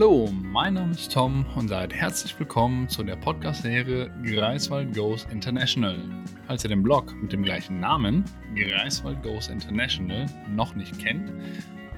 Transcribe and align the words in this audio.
Hallo, 0.00 0.30
mein 0.32 0.74
Name 0.74 0.92
ist 0.92 1.12
Tom 1.12 1.44
und 1.56 1.66
seid 1.66 1.92
herzlich 1.92 2.38
willkommen 2.38 2.88
zu 2.88 3.02
der 3.02 3.16
Podcast-Serie 3.16 4.08
Greifswald 4.22 4.94
Goes 4.94 5.26
International. 5.32 5.98
Falls 6.46 6.62
ihr 6.62 6.70
den 6.70 6.84
Blog 6.84 7.12
mit 7.20 7.32
dem 7.32 7.42
gleichen 7.42 7.80
Namen, 7.80 8.24
Greifswald 8.54 9.20
Goes 9.24 9.48
International, 9.48 10.26
noch 10.54 10.76
nicht 10.76 10.96
kennt, 11.00 11.32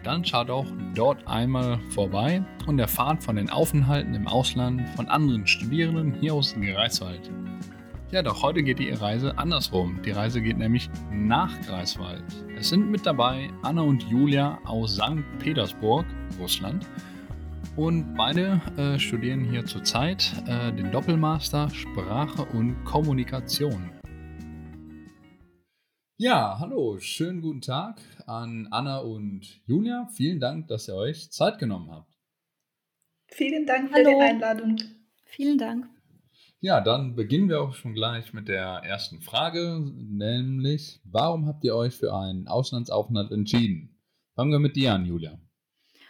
dann 0.03 0.25
schaut 0.25 0.49
auch 0.49 0.65
dort 0.95 1.29
einmal 1.29 1.79
vorbei 1.91 2.43
und 2.67 2.79
erfahrt 2.79 3.23
von 3.23 3.37
den 3.37 3.51
Aufenthalten 3.51 4.15
im 4.15 4.27
Ausland 4.27 4.89
von 4.97 5.07
anderen 5.07 5.47
Studierenden 5.47 6.15
hier 6.15 6.33
aus 6.33 6.55
Greifswald. 6.55 7.31
Ja, 8.13 8.23
doch 8.23 8.43
heute 8.43 8.63
geht 8.63 8.79
die 8.79 8.93
Reise 8.93 9.37
andersrum. 9.37 10.01
Die 10.07 10.13
Reise 10.13 10.41
geht 10.41 10.57
nämlich 10.57 10.89
nach 11.13 11.53
Greifswald. 11.67 12.25
Es 12.57 12.71
sind 12.71 12.91
mit 12.91 13.05
dabei 13.05 13.51
Anna 13.61 13.83
und 13.83 14.03
Julia 14.05 14.59
aus 14.65 14.95
St. 14.95 15.23
Petersburg, 15.39 16.07
Russland. 16.41 16.87
Und 17.81 18.15
beide 18.15 18.61
äh, 18.77 18.99
studieren 18.99 19.43
hier 19.43 19.65
zurzeit 19.65 20.35
äh, 20.47 20.71
den 20.71 20.93
Doppelmaster 20.93 21.71
Sprache 21.71 22.45
und 22.55 22.85
Kommunikation. 22.85 23.91
Ja, 26.19 26.59
hallo, 26.59 26.99
schönen 26.99 27.41
guten 27.41 27.63
Tag 27.63 28.03
an 28.27 28.69
Anna 28.71 28.99
und 28.99 29.63
Julia. 29.65 30.07
Vielen 30.13 30.41
Dank, 30.41 30.69
dass 30.69 30.89
ihr 30.89 30.95
euch 30.95 31.31
Zeit 31.31 31.59
genommen 31.59 31.91
habt. 31.91 32.19
Vielen 33.29 33.65
Dank 33.65 33.89
für 33.89 33.95
Hallo. 33.95 34.11
die 34.11 34.25
Einladung. 34.29 34.77
Vielen 35.25 35.57
Dank. 35.57 35.89
Ja, 36.61 36.83
dann 36.83 37.17
beginnen 37.17 37.49
wir 37.49 37.63
auch 37.63 37.73
schon 37.73 37.95
gleich 37.95 38.35
mit 38.35 38.49
der 38.49 38.83
ersten 38.85 39.23
Frage, 39.23 39.81
nämlich, 39.97 41.01
warum 41.05 41.47
habt 41.47 41.65
ihr 41.65 41.75
euch 41.75 41.97
für 41.97 42.13
einen 42.15 42.47
Auslandsaufenthalt 42.47 43.33
entschieden? 43.33 43.97
Fangen 44.35 44.53
wir 44.53 44.59
mit 44.59 44.77
dir 44.77 44.93
an, 44.93 45.07
Julia. 45.07 45.41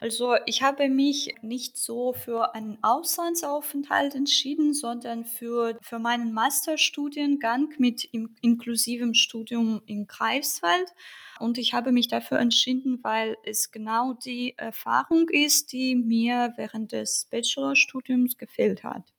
Also 0.01 0.35
ich 0.47 0.63
habe 0.63 0.89
mich 0.89 1.35
nicht 1.43 1.77
so 1.77 2.15
für 2.15 2.55
einen 2.55 2.79
Auslandsaufenthalt 2.81 4.15
entschieden, 4.15 4.73
sondern 4.73 5.27
für, 5.27 5.79
für 5.83 5.99
meinen 5.99 6.33
Masterstudiengang 6.33 7.75
mit 7.77 8.05
im, 8.13 8.35
inklusivem 8.41 9.13
Studium 9.13 9.83
in 9.85 10.07
Greifswald. 10.07 10.91
Und 11.39 11.59
ich 11.59 11.75
habe 11.75 11.93
mich 11.93 12.09
dafür 12.09 12.39
entschieden, 12.39 13.01
weil 13.03 13.37
es 13.45 13.73
genau 13.73 14.15
die 14.15 14.55
Erfahrung 14.57 15.29
ist, 15.29 15.73
die 15.73 15.95
mir 15.95 16.55
während 16.57 16.93
des 16.93 17.27
Bachelorstudiums 17.31 18.39
gefehlt 18.39 18.83
hat. 18.83 19.13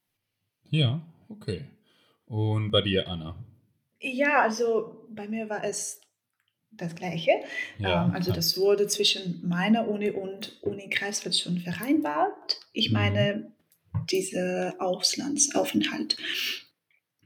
Ja, 0.72 1.00
okay. 1.30 1.66
Und 2.26 2.72
bei 2.72 2.82
dir, 2.82 3.08
Anna? 3.08 3.36
Ja, 4.00 4.42
also 4.42 5.06
bei 5.10 5.28
mir 5.28 5.48
war 5.48 5.64
es 5.64 6.01
das 6.72 6.96
Gleiche. 6.96 7.32
Ja, 7.80 8.06
Ähm, 8.06 8.12
also 8.14 8.26
klar. 8.26 8.36
das 8.38 8.58
wurde 8.58 8.88
zwischen 8.88 9.42
meiner 9.48 9.88
Uni 9.88 10.10
und 10.10 10.58
Uni 10.62 10.88
Greifswald 10.90 11.38
schon 11.38 11.60
vereinbart. 11.60 12.60
Ich 12.74 12.90
Mhm. 12.90 12.94
meine, 12.94 13.52
dieser 14.10 14.76
Auslandsaufenthalt. 14.80 16.18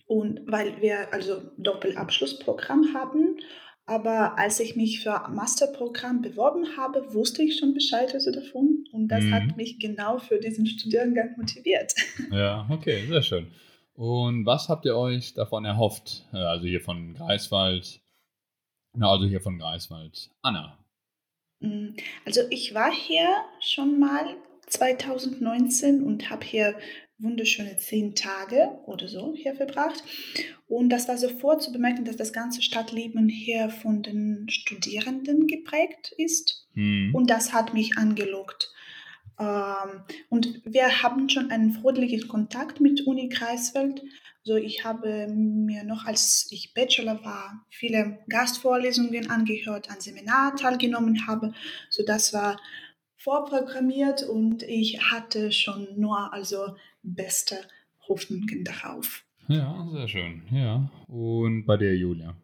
Und 0.08 0.42
weil 0.46 0.82
wir 0.82 1.14
also 1.14 1.42
Doppelabschlussprogramm 1.58 2.94
haben, 2.94 3.38
aber 3.88 4.38
als 4.38 4.60
ich 4.60 4.76
mich 4.76 5.02
für 5.02 5.28
Masterprogramm 5.30 6.22
beworben 6.22 6.76
habe, 6.78 7.14
wusste 7.14 7.44
ich 7.44 7.58
schon 7.59 7.74
Bescheid 7.76 8.14
also 8.14 8.32
davon 8.32 8.84
und 8.92 9.08
das 9.09 9.24
Mhm. 9.26 9.34
hat 9.34 9.58
mich 9.58 9.80
genau 9.80 10.18
für 10.18 10.40
diesen 10.40 10.66
Studiengang 10.66 11.36
motiviert. 11.38 11.94
Ja, 12.32 12.68
okay, 12.72 13.06
sehr 13.08 13.22
schön. 13.22 13.48
Und 13.96 14.46
was 14.46 14.68
habt 14.70 14.86
ihr 14.86 14.96
euch 14.98 15.34
davon 15.36 15.66
erhofft? 15.66 16.26
Äh, 16.34 16.38
Also 16.38 16.66
hier 16.68 16.82
von 16.82 17.14
Greifswald. 17.14 18.00
Na, 18.96 19.12
also 19.12 19.26
hier 19.26 19.42
von 19.42 19.58
Greifswald. 19.58 20.30
Anna. 20.42 20.78
Mm, 21.60 21.96
Also 22.26 22.42
ich 22.50 22.74
war 22.74 22.92
hier 22.92 23.28
schon 23.60 24.00
mal 24.00 24.36
2019 24.68 26.04
und 26.04 26.30
habe 26.30 26.46
hier 26.46 26.76
wunderschöne 27.18 27.78
zehn 27.78 28.14
Tage 28.16 28.72
oder 28.86 29.08
so 29.08 29.34
hier 29.36 29.56
verbracht. 29.56 30.03
Und 30.68 30.90
das 30.90 31.08
war 31.08 31.18
sofort 31.18 31.62
zu 31.62 31.72
bemerken, 31.72 32.03
dass 32.03 32.18
das 32.18 32.34
ganze 32.34 32.62
Stadtleben 32.62 33.30
hier 33.30 33.69
von 33.69 34.03
den 34.03 34.47
Studierenden 34.50 35.48
geprägt 35.48 36.14
ist. 36.18 36.68
Hm. 36.74 37.12
Und 37.14 37.30
das 37.30 37.53
hat 37.53 37.74
mich 37.74 37.98
angelockt. 37.98 38.74
Ähm, 39.40 40.03
und 40.30 40.62
wir 40.66 41.03
haben 41.03 41.30
schon 41.30 41.52
einen 41.52 41.72
freundlichen 41.72 42.28
Kontakt 42.28 42.80
mit 42.81 43.06
Uni 43.08 43.30
Greifswald. 43.30 44.02
Also 44.47 44.57
ich 44.57 44.85
habe 44.85 45.28
mir 45.28 45.83
noch, 45.83 46.06
als 46.06 46.47
ich 46.51 46.75
Bachelor 46.75 47.23
war, 47.25 47.66
viele 47.72 48.19
Gastvorlesungen 48.29 49.31
angehört, 49.31 49.89
an 49.89 50.00
Seminar 50.00 50.56
teilgenommen 50.56 51.25
habe. 51.25 51.51
So 51.89 52.03
das 52.06 52.31
war 52.31 52.59
vorprogrammiert 53.17 54.22
und 54.22 54.61
ich 54.61 55.01
hatte 55.01 55.51
schon 55.51 55.88
nur 56.00 56.31
also 56.31 56.75
beste 57.01 57.57
Hoffnungen 58.07 58.63
darauf. 58.63 59.23
Ja, 59.47 59.88
sehr 59.91 60.07
schön. 60.07 60.44
Ja. 60.51 60.91
Und 61.07 61.66
bei 61.66 61.77
dir, 61.77 61.95
Julia. 61.95 62.35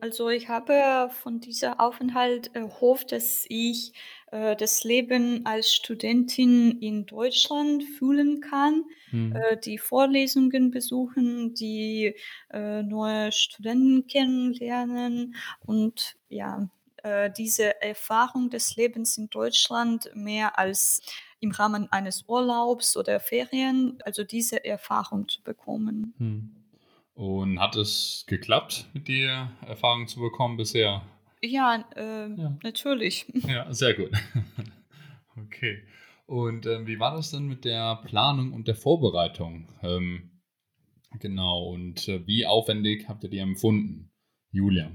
Also 0.00 0.30
ich 0.30 0.48
habe 0.48 1.10
von 1.22 1.40
dieser 1.40 1.80
Aufenthalt 1.80 2.54
erhofft, 2.54 3.12
dass 3.12 3.44
ich 3.48 3.92
äh, 3.92 3.96
das 4.30 4.82
Leben 4.84 5.46
als 5.46 5.72
Studentin 5.72 6.80
in 6.80 7.06
Deutschland 7.06 7.84
fühlen 7.84 8.40
kann, 8.40 8.84
Hm. 9.10 9.32
äh, 9.34 9.56
die 9.58 9.78
Vorlesungen 9.78 10.70
besuchen, 10.70 11.54
die 11.54 12.14
äh, 12.50 12.82
neue 12.82 13.32
Studenten 13.32 14.06
kennenlernen 14.06 15.36
und 15.64 16.16
ja, 16.28 16.68
äh, 17.02 17.30
diese 17.30 17.80
Erfahrung 17.82 18.50
des 18.50 18.76
Lebens 18.76 19.16
in 19.16 19.30
Deutschland 19.30 20.10
mehr 20.14 20.58
als 20.58 21.00
im 21.38 21.52
Rahmen 21.52 21.90
eines 21.92 22.24
Urlaubs 22.26 22.96
oder 22.96 23.20
Ferien, 23.20 23.98
also 24.04 24.24
diese 24.24 24.64
Erfahrung 24.64 25.28
zu 25.28 25.42
bekommen. 25.42 26.14
Hm. 26.18 26.50
Und 27.14 27.60
hat 27.60 27.76
es 27.76 28.24
geklappt, 28.26 28.88
mit 28.92 29.08
dir 29.08 29.50
Erfahrungen 29.66 30.08
zu 30.08 30.20
bekommen 30.20 30.56
bisher? 30.56 31.02
Ja, 31.42 31.84
äh, 31.94 32.28
Ja. 32.34 32.58
natürlich. 32.62 33.26
Ja, 33.48 33.72
sehr 33.72 33.94
gut. 33.94 34.10
Okay. 35.38 35.82
Und 36.24 36.64
ähm, 36.64 36.86
wie 36.86 36.98
war 36.98 37.14
das 37.14 37.30
denn 37.30 37.46
mit 37.46 37.66
der 37.66 37.96
Planung 38.06 38.54
und 38.54 38.68
der 38.68 38.74
Vorbereitung? 38.74 39.68
Ähm, 39.82 40.40
genau. 41.20 41.64
Und 41.68 42.08
äh, 42.08 42.26
wie 42.26 42.46
aufwendig 42.46 43.06
habt 43.06 43.22
ihr 43.22 43.28
die 43.28 43.38
empfunden? 43.38 44.10
Julia. 44.50 44.90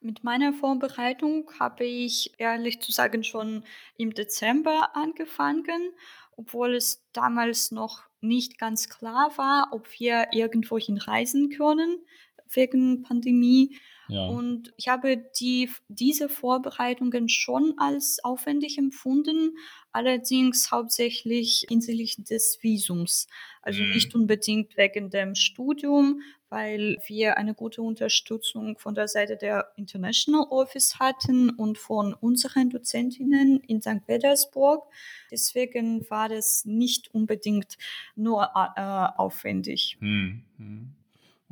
Mit 0.00 0.24
meiner 0.24 0.52
Vorbereitung 0.52 1.48
habe 1.60 1.84
ich 1.84 2.34
ehrlich 2.38 2.80
zu 2.80 2.90
sagen 2.90 3.22
schon 3.22 3.64
im 3.96 4.12
Dezember 4.12 4.94
angefangen, 4.96 5.92
obwohl 6.36 6.74
es 6.74 7.06
damals 7.12 7.70
noch 7.70 8.02
nicht 8.20 8.58
ganz 8.58 8.88
klar 8.88 9.32
war, 9.36 9.68
ob 9.70 9.88
wir 10.00 10.26
irgendwohin 10.32 10.98
reisen 10.98 11.48
können 11.48 12.04
wegen 12.50 13.02
Pandemie. 13.02 13.76
Ja. 14.08 14.26
Und 14.26 14.72
ich 14.76 14.88
habe 14.88 15.16
die, 15.38 15.70
diese 15.88 16.28
Vorbereitungen 16.28 17.28
schon 17.28 17.74
als 17.78 18.18
aufwendig 18.22 18.78
empfunden, 18.78 19.56
allerdings 19.92 20.70
hauptsächlich 20.70 21.64
hinsichtlich 21.68 22.16
des 22.18 22.58
Visums. 22.62 23.26
Also 23.62 23.82
Mhm. 23.82 23.90
nicht 23.92 24.14
unbedingt 24.14 24.76
wegen 24.76 25.10
dem 25.10 25.34
Studium, 25.34 26.20
weil 26.50 26.98
wir 27.06 27.36
eine 27.36 27.54
gute 27.54 27.82
Unterstützung 27.82 28.78
von 28.78 28.94
der 28.94 29.08
Seite 29.08 29.36
der 29.36 29.72
International 29.76 30.46
Office 30.50 30.98
hatten 31.00 31.50
und 31.50 31.78
von 31.78 32.14
unseren 32.14 32.70
Dozentinnen 32.70 33.60
in 33.60 33.80
St. 33.82 34.06
Petersburg. 34.06 34.84
Deswegen 35.30 36.08
war 36.10 36.28
das 36.28 36.64
nicht 36.64 37.12
unbedingt 37.14 37.76
nur 38.14 38.50
äh, 38.54 38.80
aufwendig. 39.16 39.96
Hm. 40.00 40.42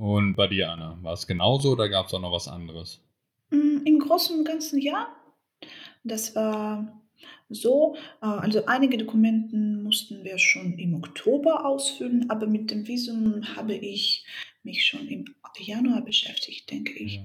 Und 0.02 0.34
bei 0.34 0.48
dir, 0.48 0.68
Anna, 0.68 0.98
war 1.02 1.12
es 1.12 1.28
genauso 1.28 1.70
oder 1.70 1.88
gab 1.88 2.08
es 2.08 2.14
auch 2.14 2.20
noch 2.20 2.32
was 2.32 2.48
anderes? 2.48 3.00
Mm, 3.50 3.84
Im 3.84 4.00
Großen 4.00 4.36
und 4.36 4.44
Ganzen 4.44 4.80
ja. 4.80 5.14
Das 6.02 6.34
war 6.34 7.00
so. 7.48 7.94
äh, 8.20 8.26
Also 8.26 8.66
einige 8.66 8.98
Dokumenten 8.98 9.80
mussten 9.84 10.24
wir 10.24 10.38
schon 10.38 10.76
im 10.76 10.96
Oktober 10.96 11.64
ausfüllen, 11.64 12.28
aber 12.30 12.48
mit 12.48 12.72
dem 12.72 12.88
Visum 12.88 13.44
habe 13.56 13.74
ich 13.74 14.26
mich 14.64 14.84
schon 14.84 15.06
im 15.06 15.24
Januar 15.56 16.00
beschäftigt, 16.02 16.68
denke 16.68 16.94
ich. 16.94 17.16
Ja. 17.18 17.22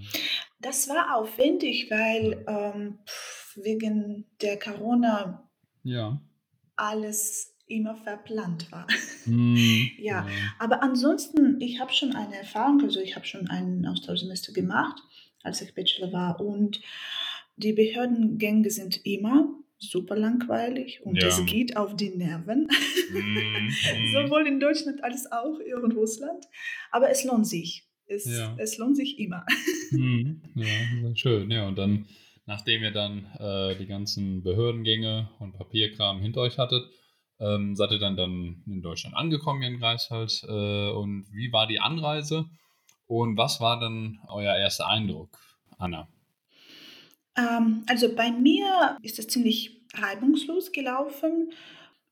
Das 0.59 0.87
war 0.87 1.15
aufwendig, 1.15 1.89
weil 1.89 2.45
ähm, 2.47 2.99
wegen 3.55 4.25
der 4.39 4.59
Corona 4.59 5.49
Ja. 5.83 6.21
alles 6.75 7.55
immer 7.67 7.95
verplant 7.95 8.71
war. 8.71 8.87
Hm. 9.25 9.55
Ja. 9.99 10.25
Aber 10.59 10.81
ansonsten, 10.83 11.59
ich 11.59 11.79
habe 11.79 11.91
schon 11.93 12.13
eine 12.15 12.35
Erfahrung, 12.37 12.81
also 12.83 12.99
ich 13.01 13.15
habe 13.15 13.25
schon 13.25 13.47
ein 13.49 13.85
Austauschsemester 13.85 14.53
gemacht, 14.53 15.01
als 15.43 15.61
ich 15.61 15.73
Bachelor 15.73 16.11
war 16.13 16.39
und 16.41 16.81
die 17.57 17.73
Behördengänge 17.73 18.69
sind 18.69 19.05
immer 19.05 19.49
super 19.79 20.15
langweilig 20.15 21.01
und 21.03 21.21
Ja. 21.21 21.27
es 21.27 21.45
geht 21.45 21.75
auf 21.77 21.95
die 21.95 22.09
Nerven, 22.09 22.67
Hm. 23.11 23.11
hm. 23.69 24.11
sowohl 24.13 24.47
in 24.47 24.59
Deutschland 24.59 25.03
als 25.03 25.31
auch 25.31 25.59
in 25.59 25.91
Russland. 25.91 26.45
Aber 26.91 27.09
es 27.09 27.23
lohnt 27.23 27.47
sich. 27.47 27.83
Es, 28.05 28.25
Ja. 28.25 28.55
es 28.57 28.77
lohnt 28.77 28.95
sich 28.97 29.19
immer. 29.19 29.45
Hm, 29.91 30.41
ja, 30.55 31.15
schön. 31.15 31.49
Ja, 31.49 31.65
und 31.67 31.77
dann, 31.77 32.07
nachdem 32.45 32.83
ihr 32.83 32.91
dann 32.91 33.25
äh, 33.39 33.75
die 33.77 33.85
ganzen 33.87 34.43
Behördengänge 34.43 35.29
und 35.39 35.53
Papierkram 35.53 36.19
hinter 36.21 36.41
euch 36.41 36.57
hattet, 36.57 36.89
ähm, 37.39 37.75
seid 37.75 37.91
ihr 37.91 37.99
dann, 37.99 38.15
dann 38.17 38.63
in 38.65 38.81
Deutschland 38.81 39.15
angekommen 39.15 39.61
hier 39.61 39.71
in 39.71 39.79
Greifswald 39.79 40.43
äh, 40.47 40.89
und 40.91 41.27
wie 41.31 41.51
war 41.51 41.67
die 41.67 41.79
Anreise 41.79 42.45
und 43.07 43.37
was 43.37 43.59
war 43.61 43.79
dann 43.79 44.19
euer 44.27 44.55
erster 44.55 44.87
Eindruck, 44.87 45.37
Anna? 45.77 46.07
Ähm, 47.37 47.83
also 47.87 48.13
bei 48.15 48.31
mir 48.31 48.97
ist 49.03 49.19
es 49.19 49.27
ziemlich 49.27 49.81
reibungslos 49.93 50.71
gelaufen. 50.71 51.51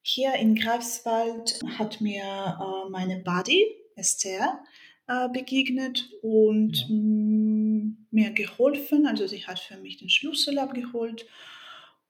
Hier 0.02 0.34
in 0.36 0.56
Greifswald 0.56 1.60
hat 1.78 2.00
mir 2.00 2.24
äh, 2.24 2.90
meine 2.90 3.18
Buddy 3.20 3.66
Esther 3.96 4.64
äh, 5.08 5.30
begegnet 5.30 6.10
und 6.22 6.78
Ja. 6.78 6.96
mm, 6.96 8.08
mir 8.12 8.32
geholfen. 8.32 9.08
Also 9.08 9.26
sie 9.28 9.46
hat 9.48 9.60
für 9.60 9.78
mich 9.78 9.98
den 9.98 10.10
Schlüssel 10.10 10.60
abgeholt 10.60 11.26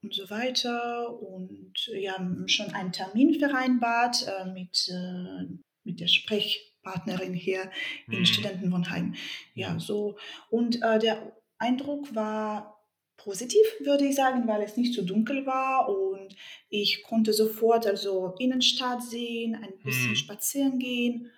und 0.06 0.14
so 0.14 0.30
weiter. 0.30 1.20
Und 1.20 1.74
wir 1.92 2.12
haben 2.12 2.46
schon 2.48 2.72
einen 2.72 2.92
Termin 2.92 3.38
vereinbart 3.38 4.26
äh, 4.28 4.44
mit, 4.52 4.88
äh, 4.88 5.46
mit 5.84 5.98
der 6.00 6.06
Sprechpartnerin 6.06 7.34
hier 7.34 7.70
im 8.06 8.18
Hm. 8.18 8.24
Studentenwohnheim. 8.24 9.14
Ja, 9.54 9.74
Mhm. 9.74 9.80
so. 9.80 10.16
Und 10.48 10.80
äh, 10.82 10.98
der 11.00 11.36
Eindruck 11.58 12.14
war 12.14 12.72
positiv, 13.16 13.64
würde 13.80 14.06
ich 14.06 14.14
sagen, 14.14 14.46
weil 14.46 14.62
es 14.62 14.76
nicht 14.76 14.94
so 14.94 15.02
dunkel 15.02 15.44
war 15.46 15.88
und 15.88 16.36
ich 16.68 17.02
konnte 17.02 17.32
sofort 17.32 17.86
also 17.86 18.34
Innenstadt 18.38 19.02
sehen, 19.02 19.54
ein 19.56 19.72
bisschen 19.82 20.10
Hm. 20.10 20.16
spazieren 20.16 20.78
gehen 20.78 21.30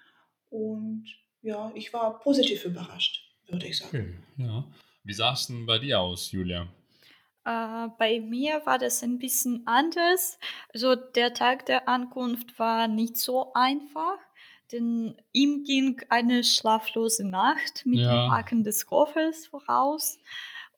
und 0.51 1.07
ja, 1.41 1.71
ich 1.77 1.93
war 1.93 2.19
positiv 2.19 2.65
überrascht, 2.65 3.23
würde 3.47 3.67
ich 3.69 3.79
sagen. 3.79 4.23
Okay, 4.37 4.45
ja. 4.45 4.65
Wie 5.05 5.13
sah 5.15 5.33
es 5.33 5.47
denn 5.47 5.65
bei 5.67 5.79
dir 5.79 6.01
aus, 6.01 6.33
Julia? 6.33 6.69
Äh, 7.49 7.89
bei 7.99 8.21
mir 8.21 8.61
war 8.67 8.79
das 8.79 9.03
ein 9.03 9.19
bisschen 9.19 9.67
anders. 9.67 10.39
Also 10.75 10.95
der 10.97 11.33
Tag 11.33 11.65
der 11.67 11.89
Ankunft 11.89 12.59
war 12.59 12.89
nicht 12.89 13.17
so 13.17 13.53
einfach, 13.55 14.19
denn 14.71 15.17
ihm 15.33 15.65
ging 15.65 16.03
eine 16.11 16.45
schlaflose 16.45 17.27
Nacht 17.27 17.87
mit 17.87 18.01
dem 18.01 18.01
Ja. 18.01 18.29
Packen 18.29 18.65
des 18.65 18.85
Koffers 18.85 19.47
voraus. 19.47 20.19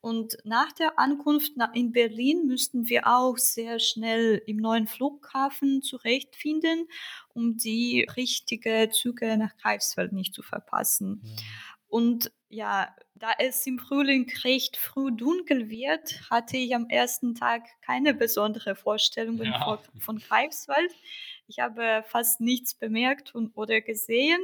Und 0.00 0.38
nach 0.44 0.72
der 0.72 0.99
Ankunft 0.99 1.52
in 1.75 1.93
Berlin 1.93 2.46
müssten 2.46 2.88
wir 2.88 3.06
auch 3.06 3.37
sehr 3.37 3.78
schnell 3.81 4.40
im 4.46 4.56
neuen 4.56 4.87
Flughafen 4.87 5.82
zurechtfinden, 5.82 6.88
um 7.34 7.58
die 7.58 8.08
richtige 8.17 8.88
Züge 8.93 9.37
nach 9.37 9.56
Greifswald 9.58 10.12
nicht 10.12 10.34
zu 10.34 10.43
verpassen. 10.43 11.20
Und 11.90 12.32
ja, 12.48 12.94
da 13.14 13.32
es 13.38 13.66
im 13.66 13.78
Frühling 13.78 14.31
recht 14.44 14.76
früh 14.76 15.12
dunkel 15.12 15.69
wird, 15.70 16.31
hatte 16.31 16.56
ich 16.56 16.75
am 16.75 16.88
ersten 16.88 17.34
Tag 17.34 17.64
keine 17.82 18.14
besondere 18.14 18.75
Vorstellung 18.76 19.40
Ja. 19.42 19.81
von, 19.98 20.20
Greifswald. 20.20 20.92
Ich 21.46 21.58
habe 21.60 22.04
fast 22.06 22.40
nichts 22.40 22.75
bemerkt 22.75 23.34
und, 23.34 23.56
oder 23.56 23.81
gesehen. 23.81 24.40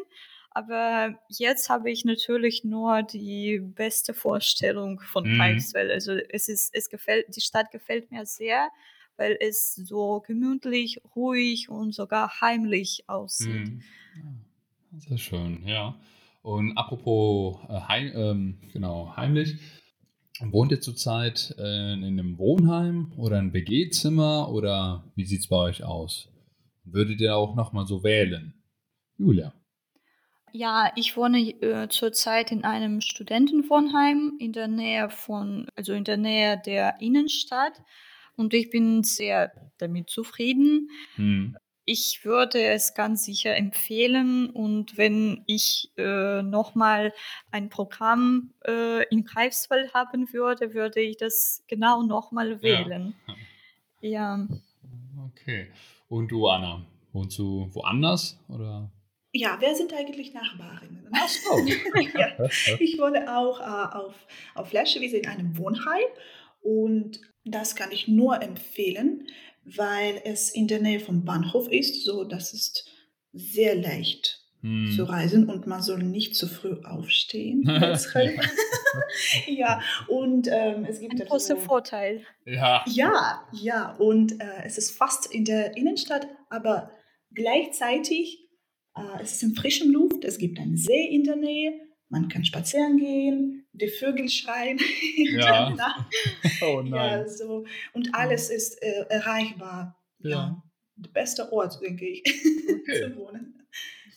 Aber 0.51 1.21
jetzt 1.29 1.69
habe 1.69 1.91
ich 1.91 2.05
natürlich 2.05 2.65
nur 2.65 3.03
die 3.03 3.59
beste 3.61 4.15
Vorstellung 4.15 5.01
von 5.01 5.25
Mhm. 5.25 5.27
Greifswald. 5.29 5.91
Also 5.91 6.13
es 6.15 6.49
ist, 6.49 6.75
es 6.75 6.89
gefällt, 6.89 7.27
die 7.37 7.41
Stadt 7.43 7.71
gefällt 7.71 8.11
mir 8.11 8.25
sehr, 8.27 8.71
weil 9.17 9.37
es 9.41 9.75
so 9.75 10.21
gemütlich, 10.27 11.01
ruhig 11.15 11.69
und 11.69 11.93
sogar 11.95 12.41
heimlich 12.41 13.05
aussieht. 13.09 13.71
Hm. 13.75 14.35
Ja, 14.93 14.99
sehr 14.99 15.19
schön, 15.19 15.67
ja. 15.67 15.99
Und 16.47 16.79
apropos 16.79 17.59
äh, 17.69 17.81
heim, 17.89 18.13
ähm, 18.15 18.59
genau, 18.73 19.17
heimlich, 19.17 19.57
wohnt 20.39 20.71
ihr 20.71 20.81
zurzeit 20.81 21.53
äh, 21.59 21.93
in 21.93 22.05
einem 22.05 22.39
Wohnheim 22.39 23.13
oder 23.17 23.39
ein 23.39 23.53
WG-Zimmer 23.53 24.49
oder 24.53 25.11
wie 25.17 25.25
sieht 25.25 25.41
es 25.41 25.49
bei 25.49 25.57
euch 25.57 25.83
aus? 25.83 26.29
Würdet 26.85 27.21
ihr 27.21 27.35
auch 27.35 27.57
nochmal 27.57 27.85
so 27.85 28.05
wählen? 28.05 28.63
Julia. 29.19 29.55
Ja, 30.53 30.93
ich 30.95 31.17
wohne 31.17 31.41
äh, 31.41 31.89
zurzeit 31.89 32.53
in 32.53 32.63
einem 32.63 33.01
Studentenwohnheim 33.01 34.37
in 34.39 34.53
der 34.53 34.69
Nähe 34.69 35.11
von, 35.11 35.67
also 35.75 35.95
in 35.95 36.05
der 36.05 36.17
Nähe 36.17 36.63
der 36.65 37.01
Innenstadt 37.01 37.83
und 38.37 38.55
ich 38.55 38.71
bin 38.71 39.03
sehr 39.03 39.51
damit 39.79 40.11
zufrieden. 40.11 40.91
Hm. 41.17 41.57
Ich 41.89 42.25
würde 42.25 42.61
es 42.65 42.95
ganz 42.95 43.25
sicher 43.25 43.55
empfehlen 43.55 44.51
und 44.51 44.99
wenn 44.99 45.45
ich 45.47 45.93
äh, 45.97 46.43
nochmal 46.43 47.15
ein 47.53 47.69
Programm 47.69 48.53
äh, 48.67 49.09
in 49.09 49.25
Greifswald 49.25 49.95
haben 49.95 50.33
würde, 50.33 50.75
würde 50.75 51.01
ich 51.01 51.17
das 51.17 51.63
genau 51.69 52.03
nochmal 52.03 52.61
wählen. 52.61 53.15
Ja. 54.01 54.49
Okay. 55.29 55.69
Und 56.09 56.33
du, 56.33 56.49
Anna, 56.49 56.85
wohnst 57.13 57.39
du 57.39 57.69
woanders 57.73 58.37
oder? 58.49 58.91
Ja, 59.33 59.61
wir 59.61 59.75
sind 59.77 59.93
eigentlich 59.93 60.35
Nachbarinnen. 60.35 61.09
Ach 61.13 61.29
so. 61.29 61.59
ja, 62.19 62.49
ich 62.81 62.99
wohne 62.99 63.39
auch 63.39 63.61
äh, 63.61 63.97
auf, 63.97 64.15
auf 64.57 64.69
Fläschewiese 64.71 65.19
in 65.19 65.29
einem 65.29 65.57
Wohnheim 65.57 66.03
und 66.63 67.21
das 67.45 67.77
kann 67.77 67.93
ich 67.93 68.09
nur 68.09 68.43
empfehlen, 68.43 69.29
weil 69.75 70.21
es 70.25 70.51
in 70.51 70.69
der 70.69 70.81
Nähe 70.81 71.01
vom 71.01 71.25
Bahnhof 71.25 71.69
ist, 71.69 72.05
so 72.05 72.25
das 72.25 72.53
ist 72.53 72.89
sehr 73.33 73.75
leicht 73.75 74.47
Hm. 74.63 74.91
zu 74.97 75.05
reisen 75.05 75.49
und 75.51 75.67
man 75.67 75.83
soll 75.83 76.03
nicht 76.03 76.35
zu 76.35 76.49
früh 76.49 76.83
aufstehen. 76.83 77.63
ja, 79.47 79.81
und 80.09 80.49
ähm, 80.51 80.85
es 80.89 80.99
gibt 80.99 81.21
Ein 81.21 81.29
großer 81.29 81.57
Vorteil. 81.57 82.23
Ja. 82.47 82.83
ja, 82.87 83.47
ja, 83.53 83.95
und 83.97 84.41
äh, 84.41 84.65
es 84.65 84.79
ist 84.79 84.97
fast 84.97 85.33
in 85.33 85.45
der 85.45 85.77
Innenstadt, 85.77 86.27
aber 86.49 86.91
gleichzeitig 87.35 88.49
äh, 88.97 89.23
es 89.23 89.33
ist 89.33 89.43
in 89.43 89.55
frischem 89.55 89.93
Luft, 89.93 90.25
es 90.25 90.39
gibt 90.39 90.59
einen 90.59 90.77
See 90.77 91.07
in 91.11 91.25
der 91.25 91.37
Nähe, 91.37 91.79
man 92.09 92.29
kann 92.29 92.45
spazieren 92.45 92.97
gehen, 92.97 93.66
die 93.81 93.89
Vögel 93.89 94.29
schreien. 94.29 94.79
Ja. 95.17 95.75
Oh 96.63 96.81
ja 96.81 97.19
nein. 97.19 97.29
so, 97.29 97.65
und 97.93 98.15
alles 98.15 98.49
ist 98.51 98.83
äh, 98.83 99.05
erreichbar. 99.09 99.99
Ja. 100.21 100.31
Ja. 100.31 100.63
Der 100.97 101.11
beste 101.11 101.53
Ort, 101.53 101.79
denke 101.83 102.07
ich, 102.09 102.23
Okay. 102.25 103.03
zu 103.11 103.17
wohnen. 103.17 103.63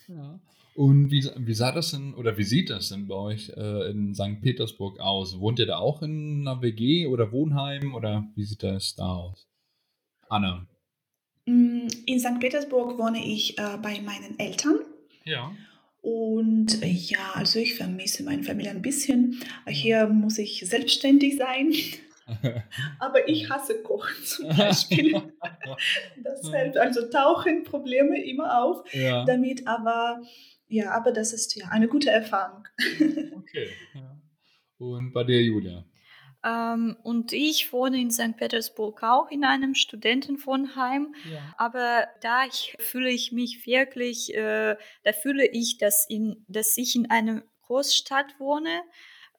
Ja. 0.08 0.40
Und 0.76 1.12
wie, 1.12 1.30
wie 1.38 1.54
sah 1.54 1.74
das 1.74 1.92
denn 1.92 2.14
oder 2.14 2.38
wie 2.38 2.44
sieht 2.44 2.70
das 2.70 2.88
denn 2.90 3.08
bei 3.08 3.16
euch 3.16 3.50
äh, 3.50 3.90
in 3.92 4.16
St. 4.16 4.42
Petersburg 4.42 5.00
aus? 5.02 5.38
Wohnt 5.40 5.60
ihr 5.60 5.66
da 5.66 5.78
auch 5.80 6.02
in 6.02 6.48
einer 6.48 6.62
WG 6.62 7.08
oder 7.08 7.32
Wohnheim 7.34 7.94
oder 7.96 8.26
wie 8.36 8.46
sieht 8.46 8.64
das 8.64 8.96
da 8.96 9.08
aus? 9.16 9.50
Anna. 10.30 10.66
Mm, 11.46 11.88
In 12.06 12.20
St. 12.20 12.40
Petersburg 12.40 12.98
wohne 12.98 13.26
ich 13.26 13.58
äh, 13.58 13.78
bei 13.82 14.00
meinen 14.00 14.40
Eltern. 14.40 14.80
Ja. 15.26 15.52
Und 16.02 16.82
äh, 16.82 16.88
ja, 16.88 17.34
also 17.34 17.60
ich 17.60 17.76
vermisse 17.76 18.24
meine 18.24 18.44
Familie 18.44 18.72
ein 18.72 18.82
bisschen. 18.82 19.42
Hier 19.68 20.08
muss 20.08 20.38
ich 20.38 20.64
selbstständig 20.66 21.38
sein. 21.38 21.74
Aber 23.00 23.28
ich 23.28 23.50
hasse 23.50 23.82
Kochen 23.82 24.24
zum 24.24 24.48
Beispiel. 24.58 25.22
Deshalb, 26.18 26.76
also 26.78 27.10
tauchen 27.10 27.64
Probleme 27.64 28.24
immer 28.24 28.64
auf 28.64 28.84
ja. 28.94 29.26
damit, 29.26 29.68
aber 29.68 30.22
ja, 30.68 30.92
aber 30.92 31.12
das 31.12 31.34
ist 31.34 31.56
ja 31.56 31.70
eine 31.70 31.88
gute 31.88 32.12
Erfahrung. 32.12 32.68
Okay. 33.36 33.70
Ja. 33.96 34.22
Und 34.78 35.12
bei 35.12 35.24
dir, 35.24 35.42
Julia? 35.42 35.84
Ähm, 36.44 36.98
und 37.04 37.34
ich 37.34 37.74
wohne 37.74 38.00
in 38.00 38.12
St. 38.12 38.38
Petersburg 38.38 39.04
auch 39.04 39.30
in 39.30 39.44
einem 39.44 39.76
Studentenwohnheim. 39.76 41.14
Ja. 41.24 41.54
Aber 41.58 42.08
da 42.22 42.46
ich, 42.46 42.76
fühle 42.80 43.10
ich 43.10 43.32
mich 43.32 43.66
wirklich, 43.66 44.34
äh, 44.36 44.78
da 45.04 45.14
fühle 45.14 45.46
ich, 45.48 45.78
dass, 45.78 46.06
in, 46.10 46.46
dass 46.48 46.78
ich 46.78 46.96
in 46.96 47.10
einer 47.10 47.44
Großstadt 47.64 48.40
wohne. 48.40 48.82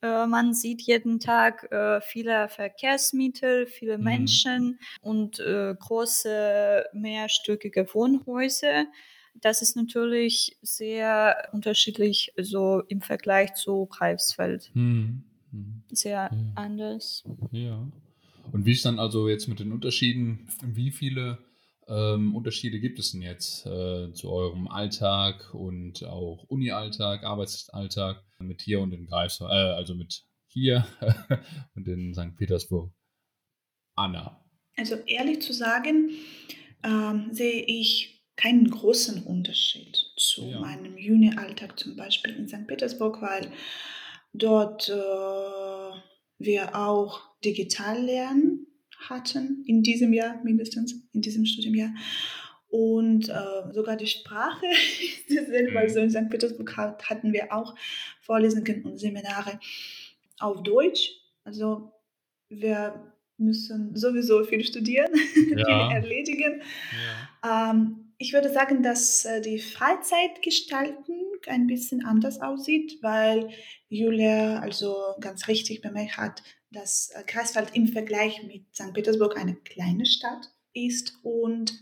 Äh, 0.03 0.27
man 0.27 0.55
sieht 0.55 0.83
jeden 0.83 1.21
Tag 1.21 1.71
äh, 1.73 2.01
viele 2.01 2.49
Verkehrsmittel, 2.49 3.67
viele 3.67 3.99
Mhm. 3.99 4.05
Menschen 4.05 4.81
und 5.01 5.41
äh, 5.41 5.75
große 5.79 6.87
mehrstöckige 6.93 7.93
Wohnhäuser. 7.95 8.87
Das 9.35 9.63
ist 9.63 9.77
natürlich 9.77 10.59
sehr 10.63 11.49
unterschiedlich, 11.53 12.33
so 12.37 12.83
im 12.89 13.01
Vergleich 13.01 13.55
zu 13.55 13.87
Greifswald. 13.87 14.71
Hm. 14.75 15.30
Hm. 15.51 15.83
Sehr 15.91 16.31
Ja. 16.33 16.53
anders. 16.55 17.25
Ja. 17.53 17.91
Und 18.53 18.65
wie 18.67 18.73
ist 18.73 18.85
dann 18.85 18.99
also 18.99 19.29
jetzt 19.29 19.49
mit 19.49 19.61
den 19.61 19.73
Unterschieden, 19.73 20.49
wie 20.63 20.91
viele 20.91 21.39
ähm, 21.89 22.35
Unterschiede 22.37 22.79
gibt 22.81 22.99
es 22.99 23.13
denn 23.13 23.23
jetzt 23.23 23.67
äh, 23.67 24.13
zu 24.13 24.31
eurem 24.31 24.69
Alltag 24.69 25.53
und 25.55 26.05
auch 26.05 26.45
Uni-Alltag, 26.49 27.25
Arbeitsalltag 27.25 28.25
mit 28.39 28.63
hier 28.63 28.81
und 28.81 28.93
in 28.93 29.07
Greifswald, 29.07 29.51
äh, 29.53 29.75
also 29.77 29.95
mit 29.95 30.23
hier 30.47 30.87
und 31.75 31.87
in 31.89 32.15
St. 32.15 32.37
Petersburg? 32.37 32.93
Anna. 33.97 34.41
Also 34.77 34.97
ehrlich 35.07 35.43
zu 35.43 35.53
sagen, 35.53 36.11
ähm, 36.83 37.29
sehe 37.33 37.65
ich 37.67 38.25
keinen 38.37 38.71
großen 38.71 39.25
Unterschied 39.25 39.97
zu 40.17 40.47
Ja. 40.47 40.61
meinem 40.61 40.97
Juni-Alltag 40.97 41.79
zum 41.79 41.97
Beispiel 41.97 42.35
in 42.35 42.49
St. 42.49 42.67
Petersburg, 42.67 43.21
weil 43.21 43.53
dort 44.33 44.89
äh, 44.89 44.93
wir 46.39 46.77
auch 46.77 47.21
digital 47.45 48.01
lernen 48.03 48.67
hatten, 49.09 49.65
in 49.67 49.83
diesem 49.83 50.13
Jahr 50.13 50.41
mindestens, 50.45 50.95
in 51.13 51.23
diesem 51.23 51.45
Studienjahr. 51.47 51.95
Und 52.69 53.29
äh, 53.29 53.73
sogar 53.73 53.97
die 53.97 54.07
Sprache 54.07 54.67
ist 55.03 55.29
dieselbe, 55.29 55.75
weil 55.75 55.89
Mhm. 55.89 55.93
so 55.93 56.01
in 56.01 56.11
St. 56.11 56.31
Petersburg 56.31 56.77
hat, 56.77 57.09
hatten 57.11 57.33
wir 57.33 57.53
auch 57.53 57.75
Vorlesungen 58.21 58.85
und 58.85 58.99
Seminare 58.99 59.59
auf 60.39 60.63
Deutsch. 60.63 61.11
Also 61.45 61.93
wir 62.49 63.13
müssen 63.39 63.97
sowieso 63.97 64.45
viel 64.45 64.65
studieren, 64.65 65.13
viel 65.35 65.59
Ja. 65.59 65.91
erledigen. 65.93 66.63
Ja. 67.43 67.71
Ähm, 67.73 68.13
ich 68.19 68.33
würde 68.35 68.53
sagen, 68.53 68.83
dass 68.83 69.25
äh, 69.25 69.41
die 69.41 69.59
Freizeitgestaltung 71.41 71.53
ein 71.53 71.67
bisschen 71.67 72.05
anders 72.05 72.41
aussieht, 72.41 72.99
weil 73.03 73.51
Julia 73.89 74.61
also 74.61 74.97
ganz 75.21 75.49
richtig 75.49 75.81
bemerkt 75.81 76.17
hat, 76.17 76.43
dass 76.71 77.11
äh, 77.15 77.25
Greifswald 77.27 77.75
im 77.75 77.89
Vergleich 77.89 78.43
mit 78.45 78.75
St. 78.75 78.93
Petersburg 78.93 79.37
eine 79.37 79.57
kleine 79.57 80.07
Stadt 80.07 80.51
ist 80.73 81.19
und 81.23 81.73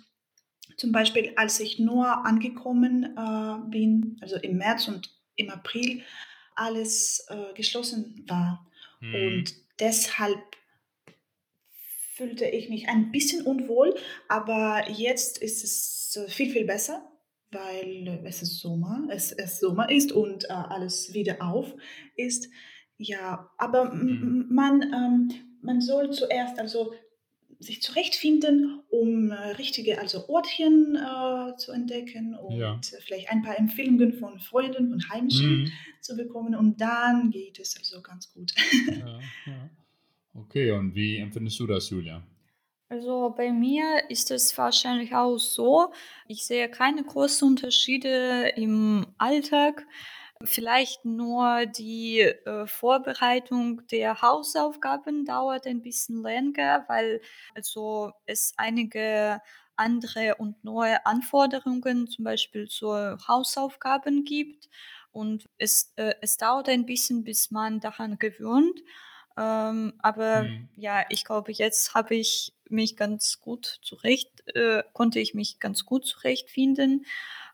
zum 0.76 0.92
Beispiel, 0.92 1.32
als 1.36 1.60
ich 1.60 1.78
nur 1.78 2.24
angekommen 2.24 3.16
äh, 3.16 3.70
bin, 3.70 4.16
also 4.20 4.36
im 4.36 4.58
März 4.58 4.88
und 4.88 5.10
im 5.34 5.50
April, 5.50 6.02
alles 6.54 7.26
äh, 7.28 7.52
geschlossen 7.54 8.24
war. 8.28 8.66
Mhm. 9.00 9.14
Und 9.14 9.54
deshalb 9.80 10.40
fühlte 12.14 12.46
ich 12.46 12.68
mich 12.68 12.88
ein 12.88 13.12
bisschen 13.12 13.44
unwohl, 13.44 13.94
aber 14.28 14.88
jetzt 14.90 15.38
ist 15.38 15.64
es 15.64 16.16
äh, 16.16 16.28
viel, 16.30 16.50
viel 16.50 16.64
besser, 16.64 17.08
weil 17.50 18.06
äh, 18.08 18.20
es 18.24 18.42
ist 18.42 18.58
Sommer, 18.60 19.06
es, 19.10 19.32
es 19.32 19.60
Sommer 19.60 19.90
ist 19.90 20.12
und 20.12 20.44
äh, 20.44 20.48
alles 20.52 21.14
wieder 21.14 21.42
auf 21.42 21.74
ist. 22.16 22.48
Ja, 22.96 23.50
aber 23.58 23.94
Mhm. 23.94 24.46
man, 24.50 24.82
ähm, 24.82 25.30
man 25.62 25.80
soll 25.80 26.10
zuerst 26.12 26.58
also 26.58 26.94
sich 27.60 27.82
zurechtfinden, 27.82 28.80
um 28.90 29.30
äh, 29.30 29.34
richtige 29.52 29.98
also 30.00 30.28
Ortchen 30.28 30.96
äh, 30.96 31.56
zu 31.56 31.72
entdecken 31.72 32.34
und 32.36 32.58
Ja. 32.58 32.74
äh, 32.92 33.00
vielleicht 33.00 33.30
ein 33.30 33.42
paar 33.42 33.58
Empfehlungen 33.58 34.12
von 34.14 34.38
Freunden, 34.40 34.90
von 34.90 35.08
Heimischen 35.10 35.64
Mhm. 35.64 35.72
zu 36.00 36.16
bekommen 36.16 36.54
und 36.54 36.80
dann 36.80 37.30
geht 37.30 37.58
es 37.58 37.76
also 37.76 38.00
ganz 38.02 38.32
gut. 38.32 38.54
Ja, 38.94 39.32
ja. 39.46 39.70
Okay, 40.34 40.70
und 40.72 40.94
wie 40.94 41.18
empfindest 41.18 41.58
du 41.60 41.66
das, 41.66 41.90
Julia? 41.90 42.26
Also 42.90 43.30
bei 43.36 43.52
mir 43.52 44.08
ist 44.10 44.30
es 44.30 44.56
wahrscheinlich 44.56 45.14
auch 45.14 45.36
so, 45.36 45.92
ich 46.26 46.46
sehe 46.46 46.70
keine 46.70 47.04
großen 47.04 47.46
Unterschiede 47.46 48.48
im 48.56 49.06
Alltag. 49.18 49.86
Vielleicht 50.42 51.04
nur 51.04 51.66
die 51.66 52.20
äh, 52.20 52.66
Vorbereitung 52.66 53.86
der 53.88 54.22
Hausaufgaben 54.22 55.24
dauert 55.26 55.66
ein 55.66 55.82
bisschen 55.82 56.22
länger, 56.22 56.84
weil 56.88 57.20
also 57.54 58.12
es 58.26 58.54
einige 58.56 59.42
andere 59.76 60.36
und 60.36 60.62
neue 60.64 61.04
Anforderungen 61.06 62.06
zum 62.08 62.24
Beispiel 62.24 62.68
zur 62.68 63.18
Hausaufgaben 63.28 64.24
gibt 64.24 64.68
und 65.10 65.46
es, 65.58 65.92
äh, 65.96 66.14
es 66.22 66.36
dauert 66.36 66.68
ein 66.68 66.86
bisschen, 66.86 67.24
bis 67.24 67.50
man 67.50 67.80
daran 67.80 68.18
gewöhnt. 68.18 68.80
Ähm, 69.36 69.94
aber 70.00 70.50
Mhm. 70.50 70.68
ja, 70.74 71.04
ich 71.08 71.24
glaube, 71.24 71.52
jetzt 71.52 71.94
habe 71.94 72.14
ich 72.16 72.56
mich 72.70 72.96
ganz 72.96 73.40
gut 73.40 73.78
zurecht, 73.82 74.42
äh, 74.54 74.82
konnte 74.92 75.20
ich 75.20 75.34
mich 75.34 75.58
ganz 75.60 75.84
gut 75.86 76.06
zurechtfinden. 76.06 77.04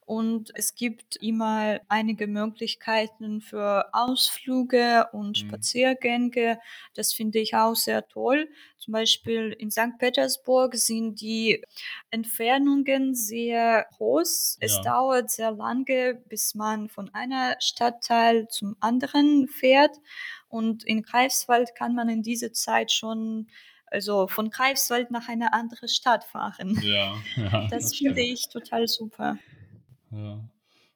Und 0.06 0.52
es 0.54 0.74
gibt 0.74 1.16
immer 1.16 1.80
einige 1.88 2.26
Möglichkeiten 2.26 3.40
für 3.40 3.88
Ausflüge 3.94 5.06
und 5.12 5.36
Mhm. 5.36 5.38
Spaziergänge. 5.38 6.58
Das 6.94 7.14
finde 7.14 7.38
ich 7.38 7.54
auch 7.54 7.74
sehr 7.74 8.06
toll. 8.06 8.50
Zum 8.76 8.92
Beispiel 8.92 9.56
in 9.58 9.70
St. 9.70 9.98
Petersburg 9.98 10.74
sind 10.74 11.22
die 11.22 11.64
Entfernungen 12.10 13.14
sehr 13.14 13.86
groß. 13.96 14.58
Es 14.60 14.80
Ja. 14.80 14.82
dauert 14.82 15.30
sehr 15.30 15.52
lange, 15.52 16.14
bis 16.28 16.54
man 16.54 16.88
von 16.90 17.12
einer 17.14 17.56
Stadtteil 17.60 18.48
zum 18.48 18.76
anderen 18.80 19.48
fährt. 19.48 19.96
Und 20.48 20.84
in 20.84 21.02
Greifswald 21.02 21.74
kann 21.74 21.94
man 21.94 22.08
in 22.08 22.22
dieser 22.22 22.52
Zeit 22.52 22.92
schon, 22.92 23.48
also 23.86 24.26
von 24.26 24.50
Greifswald 24.50 25.10
nach 25.10 25.28
eine 25.28 25.52
andere 25.52 25.88
Stadt 25.88 26.24
fahren. 26.24 26.78
Ja, 26.82 27.14
ja, 27.36 27.68
Das 27.68 27.84
das 27.84 27.96
finde 27.96 28.22
ich 28.22 28.48
total 28.48 28.88
super. 28.88 29.38
Ja. 30.10 30.48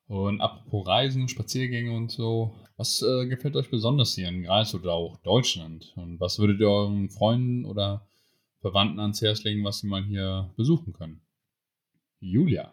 Und 0.06 0.40
apropos 0.40 0.86
Reisen, 0.86 1.28
Spaziergänge 1.28 1.94
und 1.94 2.10
so, 2.10 2.54
was 2.78 3.02
äh, 3.02 3.26
gefällt 3.26 3.56
euch 3.56 3.70
besonders 3.70 4.14
hier 4.14 4.28
in 4.28 4.42
Greifswald 4.42 4.84
oder 4.84 4.94
auch 4.94 5.16
Deutschland? 5.18 5.92
Und 5.96 6.18
was 6.18 6.38
würdet 6.38 6.60
ihr 6.60 6.70
euren 6.70 7.10
Freunden 7.10 7.64
oder 7.64 8.06
Verwandten 8.60 9.00
ans 9.00 9.20
Herz 9.20 9.44
legen, 9.44 9.64
was 9.64 9.80
sie 9.80 9.86
mal 9.86 10.02
hier 10.02 10.50
besuchen 10.56 10.92
können? 10.92 11.20
Julia. 12.20 12.72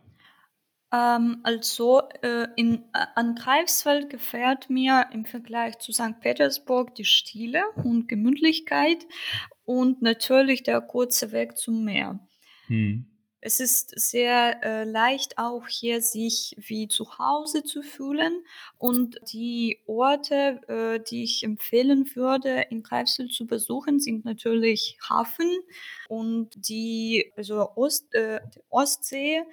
Ähm, 0.93 1.39
also 1.43 2.01
äh, 2.22 2.48
in, 2.55 2.84
äh, 2.93 3.05
an 3.15 3.36
Greifswald 3.36 4.10
gefällt 4.10 4.69
mir 4.69 5.07
im 5.12 5.25
Vergleich 5.25 5.79
zu 5.79 5.91
St. 5.91 6.19
Petersburg 6.22 6.95
die 6.95 7.05
Stille 7.05 7.63
und 7.84 8.07
Gemütlichkeit 8.07 9.05
und 9.65 10.01
natürlich 10.01 10.63
der 10.63 10.81
kurze 10.81 11.31
Weg 11.31 11.57
zum 11.57 11.84
Meer. 11.84 12.19
Hm. 12.67 13.05
Es 13.48 13.60
ist 13.60 13.91
sehr 13.95 14.63
äh, 14.63 14.84
leicht 14.86 15.38
auch 15.38 15.67
hier 15.67 16.01
sich 16.01 16.55
wie 16.57 16.88
zu 16.88 17.19
Hause 17.19 17.63
zu 17.63 17.84
fühlen 17.84 18.43
und 18.79 19.19
die 19.31 19.81
Orte, 19.86 20.62
äh, 20.67 21.00
die 21.00 21.24
ich 21.24 21.43
empfehlen 21.43 22.10
würde, 22.15 22.65
in 22.72 22.81
Greifswald 22.81 23.31
zu 23.31 23.45
besuchen, 23.45 24.00
sind 24.00 24.25
natürlich 24.25 24.98
Hafen 25.07 25.51
und 26.10 26.55
die 26.55 27.31
also 27.38 27.69
Ost, 27.75 28.15
äh, 28.15 28.39
die 28.55 28.62
Ostsee 28.72 29.43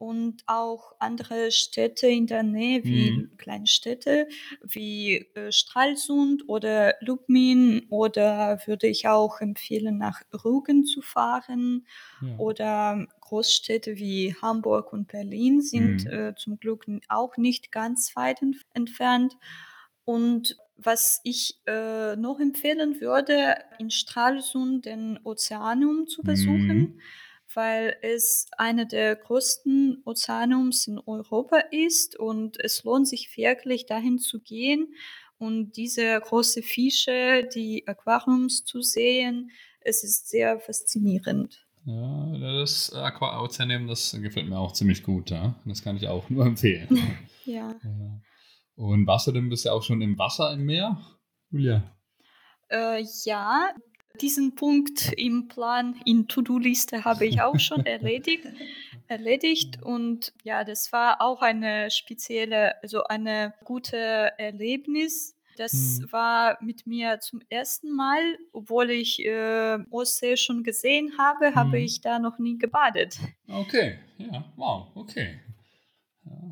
und 0.00 0.42
auch 0.46 0.94
andere 0.98 1.52
Städte 1.52 2.08
in 2.08 2.26
der 2.26 2.42
Nähe, 2.42 2.88
wie 2.88 3.14
Mhm. 3.14 3.30
kleine 3.38 3.68
Städte 3.68 4.28
wie 4.64 5.28
äh, 5.36 5.52
Stralsund 5.52 6.48
oder 6.48 6.94
Lubmin 7.02 7.86
oder 7.90 8.60
würde 8.66 8.88
ich 8.88 9.06
auch 9.08 9.40
empfehlen, 9.40 9.98
nach 9.98 10.22
Rügen 10.44 10.84
zu 10.84 11.02
fahren 11.02 11.86
Ja. 12.20 12.36
oder 12.36 13.06
Großstädte 13.20 13.96
wie 13.98 14.34
Hamburg 14.40 14.92
und 14.92 15.08
Berlin 15.08 15.60
sind 15.60 16.06
Mhm. 16.06 16.06
äh, 16.06 16.34
zum 16.36 16.58
Glück 16.58 16.86
auch 17.08 17.36
nicht 17.36 17.70
ganz 17.70 18.16
weit 18.16 18.40
entf- 18.40 18.64
entfernt. 18.74 19.36
Und 20.04 20.56
was 20.76 21.20
ich 21.24 21.60
äh, 21.66 22.16
noch 22.16 22.40
empfehlen 22.40 23.00
würde, 23.00 23.56
in 23.78 23.90
Stralsund 23.90 24.86
den 24.86 25.18
Ozeanum 25.24 26.06
zu 26.06 26.22
besuchen, 26.24 26.88
Mhm. 26.88 27.00
Weil 27.54 27.96
es 28.02 28.46
einer 28.56 28.84
der 28.84 29.16
größten 29.16 30.02
Ozeanums 30.04 30.86
in 30.86 30.98
Europa 30.98 31.58
ist 31.70 32.18
und 32.18 32.58
es 32.60 32.84
lohnt 32.84 33.08
sich 33.08 33.36
wirklich 33.36 33.86
dahin 33.86 34.18
zu 34.18 34.40
gehen 34.40 34.94
und 35.38 35.76
diese 35.76 36.20
große 36.20 36.62
Fische, 36.62 37.48
die 37.54 37.86
Aquariums 37.88 38.64
zu 38.64 38.82
sehen. 38.82 39.50
Es 39.80 40.04
ist 40.04 40.28
sehr 40.28 40.60
faszinierend. 40.60 41.66
Ja, 41.86 42.38
das 42.38 42.92
Aqua 42.92 43.42
Ozeanium, 43.42 43.86
das 43.86 44.16
gefällt 44.20 44.48
mir 44.48 44.58
auch 44.58 44.72
ziemlich 44.72 45.02
gut, 45.02 45.30
ja. 45.30 45.54
Das 45.64 45.82
kann 45.82 45.96
ich 45.96 46.06
auch 46.08 46.28
nur 46.30 46.46
empfehlen. 46.46 46.88
Ja. 47.46 47.74
Ja. 47.82 48.20
Und 48.76 49.06
warst 49.06 49.26
du 49.26 49.32
denn 49.32 49.48
bisher 49.48 49.72
auch 49.74 49.82
schon 49.82 50.02
im 50.02 50.16
Wasser 50.18 50.52
im 50.52 50.66
Meer, 50.66 51.00
Julia? 51.50 51.96
Äh, 52.68 53.02
ja, 53.24 53.70
diesen 54.20 54.54
Punkt 54.54 55.12
im 55.16 55.48
Plan, 55.48 56.00
in 56.04 56.28
To-Do-Liste 56.28 57.04
habe 57.04 57.26
ich 57.26 57.40
auch 57.42 57.58
schon 57.58 57.84
erledigt, 57.86 58.46
erledigt 59.08 59.82
und 59.82 60.32
ja, 60.44 60.64
das 60.64 60.92
war 60.92 61.20
auch 61.20 61.42
eine 61.42 61.90
spezielle, 61.90 62.80
also 62.82 63.04
eine 63.04 63.54
gute 63.64 63.96
Erlebnis. 63.96 65.36
Das 65.56 65.98
Hm. 66.00 66.12
war 66.12 66.56
mit 66.62 66.86
mir 66.86 67.20
zum 67.20 67.42
ersten 67.50 67.94
Mal, 67.94 68.38
obwohl 68.52 68.90
ich 68.90 69.22
äh, 69.26 69.78
Ostsee 69.90 70.36
schon 70.38 70.62
gesehen 70.62 71.12
habe, 71.18 71.54
habe 71.54 71.76
Hm. 71.76 71.84
ich 71.84 72.00
da 72.00 72.18
noch 72.18 72.38
nie 72.38 72.56
gebadet. 72.56 73.18
Okay, 73.46 73.98
ja, 74.16 74.44
wow, 74.56 74.88
okay. 74.94 75.40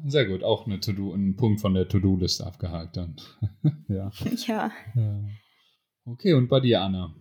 Sehr 0.07 0.27
gut, 0.27 0.43
auch 0.43 0.67
eine 0.67 0.81
To-Do, 0.81 1.15
ein 1.15 1.37
Punkt 1.37 1.61
von 1.61 1.75
der 1.75 1.89
To-Do-Liste 1.89 2.45
abgehakt 2.47 2.97
dann. 2.97 3.17
ja. 3.89 4.11
Ja. 4.47 4.73
ja. 4.95 5.21
Okay, 6.05 6.33
und 6.35 6.49
bei 6.49 6.61
dir, 6.61 6.83
Anna? 6.83 7.15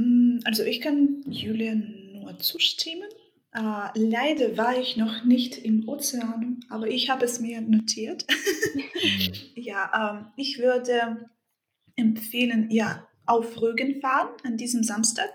Mm, 0.00 0.40
Also 0.44 0.62
ich 0.64 0.80
kann 0.80 1.22
Julia 1.28 1.74
nur 1.74 2.38
zustimmen. 2.38 3.08
Äh, 3.52 3.88
leider 3.98 4.56
war 4.56 4.78
ich 4.78 4.96
noch 4.96 5.24
nicht 5.24 5.58
im 5.58 5.88
Ozean, 5.88 6.60
aber 6.68 6.86
ich 6.88 7.10
habe 7.10 7.24
es 7.24 7.40
mir 7.40 7.60
notiert. 7.60 8.24
Hm. 8.30 8.82
ja, 9.56 9.90
ähm, 10.20 10.26
ich 10.36 10.58
würde 10.58 11.28
empfehlen, 11.96 12.70
ja, 12.70 13.06
auf 13.26 13.60
Rügen 13.60 14.00
fahren 14.00 14.30
an 14.44 14.56
diesem 14.56 14.82
Samstag. 14.82 15.30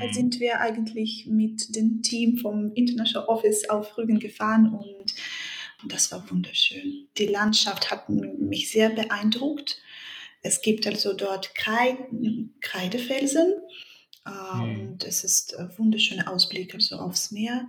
Da 0.00 0.06
Hm. 0.06 0.12
sind 0.12 0.40
wir 0.40 0.60
eigentlich 0.60 1.26
mit 1.26 1.74
dem 1.76 2.02
Team 2.02 2.38
vom 2.38 2.72
International 2.74 3.28
Office 3.28 3.68
auf 3.68 3.96
Rügen 3.98 4.18
gefahren 4.18 4.72
und 4.72 5.14
das 5.88 6.10
war 6.10 6.28
wunderschön. 6.30 7.06
Die 7.18 7.26
Landschaft 7.26 7.90
hat 7.90 8.08
mich 8.08 8.70
sehr 8.70 8.90
beeindruckt. 8.90 9.80
Es 10.42 10.60
gibt 10.62 10.86
also 10.86 11.12
dort 11.12 11.54
Kreid- 11.54 12.08
Kreidefelsen 12.60 13.52
äh, 14.28 14.58
Hm. 14.58 14.80
und 14.90 15.04
es 15.04 15.24
ist 15.24 15.56
ein 15.56 15.76
wunderschöner 15.78 16.30
Ausblick 16.30 16.74
also 16.74 16.96
aufs 16.96 17.30
Meer. 17.30 17.68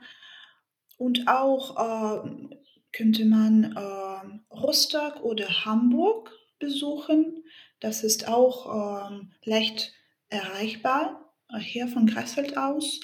Und 0.98 1.28
auch 1.28 2.26
äh, 2.26 2.58
könnte 2.92 3.26
man 3.26 3.76
äh, 3.76 4.54
Rostock 4.54 5.22
oder 5.24 5.66
Hamburg 5.66 6.32
besuchen. 6.60 7.44
Das 7.80 8.04
ist 8.04 8.28
auch 8.28 9.10
ähm, 9.10 9.32
leicht 9.44 9.94
erreichbar 10.28 11.34
äh, 11.50 11.60
hier 11.60 11.88
von 11.88 12.06
Greifswald 12.06 12.58
aus. 12.58 13.00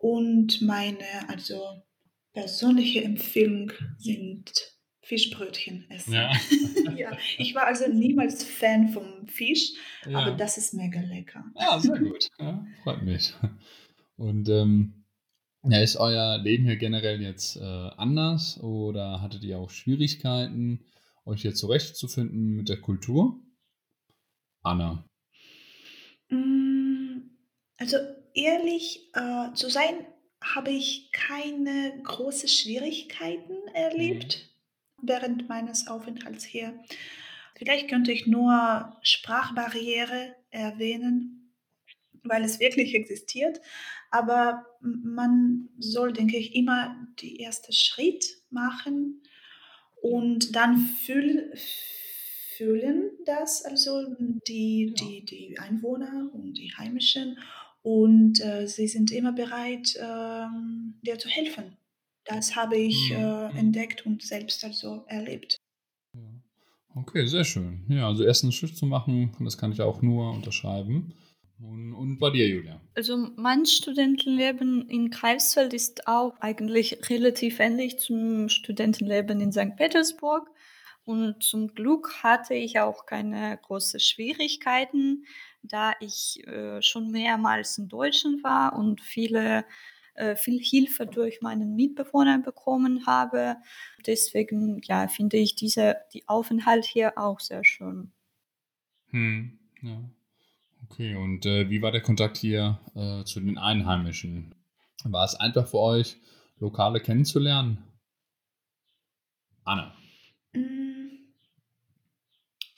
Und 0.00 0.60
meine 0.62 1.28
also 1.28 1.82
persönliche 2.32 3.02
Empfehlung 3.04 3.72
sind 3.98 4.52
Fischbrötchen 5.02 5.84
essen. 5.90 6.14
Ja. 6.14 6.32
ja, 6.96 7.16
ich 7.38 7.54
war 7.54 7.66
also 7.66 7.88
niemals 7.88 8.44
Fan 8.44 8.88
vom 8.88 9.26
Fisch, 9.26 9.72
Ja. 10.06 10.18
aber 10.20 10.30
das 10.36 10.58
ist 10.58 10.74
mega 10.74 11.00
lecker. 11.00 11.44
Ah, 11.56 11.78
sehr 11.80 11.98
gut. 11.98 12.28
Ja, 12.38 12.64
freut 12.84 13.02
mich. 13.02 13.34
Und 14.16 14.48
ähm, 14.48 15.04
ja, 15.64 15.80
ist 15.80 15.96
euer 15.96 16.38
Leben 16.38 16.64
hier 16.64 16.76
generell 16.76 17.20
jetzt 17.20 17.56
äh, 17.56 17.60
anders 17.60 18.60
oder 18.60 19.20
hattet 19.20 19.42
ihr 19.44 19.58
auch 19.58 19.70
Schwierigkeiten, 19.70 20.84
euch 21.24 21.42
hier 21.42 21.54
zurechtzufinden 21.54 22.54
mit 22.54 22.68
der 22.68 22.80
Kultur? 22.80 23.40
Anna. 24.62 25.04
Mm, 26.30 27.30
Also 27.78 27.96
ehrlich 28.34 29.10
äh, 29.14 29.52
zu 29.54 29.68
sein, 29.70 29.94
habe 30.42 30.70
ich 30.70 31.10
keine 31.12 32.00
großen 32.02 32.48
Schwierigkeiten 32.48 33.54
erlebt 33.74 34.51
während 35.02 35.48
meines 35.48 35.86
Aufenthalts 35.88 36.44
hier. 36.44 36.80
Vielleicht 37.56 37.88
könnte 37.88 38.12
ich 38.12 38.26
nur 38.26 38.96
Sprachbarriere 39.02 40.34
erwähnen, 40.50 41.52
weil 42.24 42.44
es 42.44 42.60
wirklich 42.60 42.94
existiert. 42.94 43.60
Aber 44.10 44.64
man 44.80 45.68
soll, 45.78 46.12
denke 46.12 46.36
ich, 46.36 46.54
immer 46.54 46.96
die 47.20 47.36
erste 47.36 47.72
Schritt 47.72 48.24
machen 48.50 49.22
und 50.00 50.54
dann 50.56 50.78
fühl, 50.78 51.52
fühlen 52.56 53.10
das 53.24 53.64
also 53.64 54.06
die, 54.46 54.94
Ja. 54.96 55.06
die, 55.06 55.24
die 55.24 55.58
Einwohner 55.58 56.30
und 56.32 56.54
die 56.54 56.72
Heimischen 56.76 57.38
und 57.82 58.40
äh, 58.44 58.66
sie 58.68 58.86
sind 58.86 59.10
immer 59.10 59.32
bereit, 59.32 59.98
ähm, 60.00 60.94
dir 61.02 61.18
zu 61.18 61.28
helfen. 61.28 61.76
Das 62.24 62.56
habe 62.56 62.76
ich 62.76 63.10
Mhm, 63.10 63.16
äh, 63.16 63.48
mhm. 63.50 63.56
entdeckt 63.56 64.06
und 64.06 64.22
selbst 64.22 64.64
also 64.64 65.04
erlebt. 65.08 65.56
Okay, 66.94 67.26
sehr 67.26 67.44
schön. 67.44 67.84
Ja, 67.88 68.06
also 68.06 68.24
erst 68.24 68.42
einen 68.44 68.52
Schritt 68.52 68.76
zu 68.76 68.84
machen, 68.86 69.34
das 69.40 69.56
kann 69.56 69.72
ich 69.72 69.80
auch 69.80 70.02
nur 70.02 70.30
unterschreiben. 70.30 71.14
Und, 71.58 71.94
und 71.94 72.18
bei 72.18 72.30
dir, 72.30 72.46
Julia? 72.48 72.80
Also 72.94 73.16
mein 73.36 73.64
Studentenleben 73.64 74.88
in 74.90 75.10
Greifswald 75.10 75.72
ist 75.72 76.06
auch 76.06 76.34
eigentlich 76.40 77.08
relativ 77.08 77.60
ähnlich 77.60 77.98
zum 77.98 78.48
Studentenleben 78.48 79.40
in 79.40 79.52
St. 79.52 79.76
Petersburg. 79.76 80.50
Und 81.04 81.42
zum 81.42 81.74
Glück 81.74 82.22
hatte 82.22 82.54
ich 82.54 82.78
auch 82.78 83.06
keine 83.06 83.58
großen 83.62 83.98
Schwierigkeiten, 84.00 85.24
da 85.62 85.94
ich 86.00 86.46
äh, 86.46 86.82
schon 86.82 87.10
mehrmals 87.10 87.78
in 87.78 87.88
Deutschland 87.88 88.44
war 88.44 88.76
und 88.76 89.00
viele, 89.00 89.64
äh, 90.14 90.36
viel 90.36 90.60
Hilfe 90.62 91.06
durch 91.06 91.40
meinen 91.40 91.74
Mitbewohner 91.74 92.38
bekommen 92.38 93.06
habe. 93.06 93.56
Deswegen 94.06 94.80
ja, 94.84 95.08
finde 95.08 95.36
ich 95.38 95.54
diese, 95.54 95.96
die 96.12 96.28
Aufenthalt 96.28 96.84
hier 96.84 97.16
auch 97.18 97.40
sehr 97.40 97.64
schön. 97.64 98.12
Hm, 99.10 99.58
ja. 99.82 100.10
Okay, 100.84 101.14
und 101.14 101.46
äh, 101.46 101.70
wie 101.70 101.80
war 101.80 101.92
der 101.92 102.02
Kontakt 102.02 102.36
hier 102.36 102.80
äh, 102.94 103.24
zu 103.24 103.40
den 103.40 103.56
Einheimischen? 103.58 104.54
War 105.04 105.24
es 105.24 105.34
einfach 105.34 105.66
für 105.66 105.78
euch, 105.78 106.16
Lokale 106.58 107.00
kennenzulernen? 107.00 107.78
Anna. 109.64 109.94
Mm, 110.54 111.32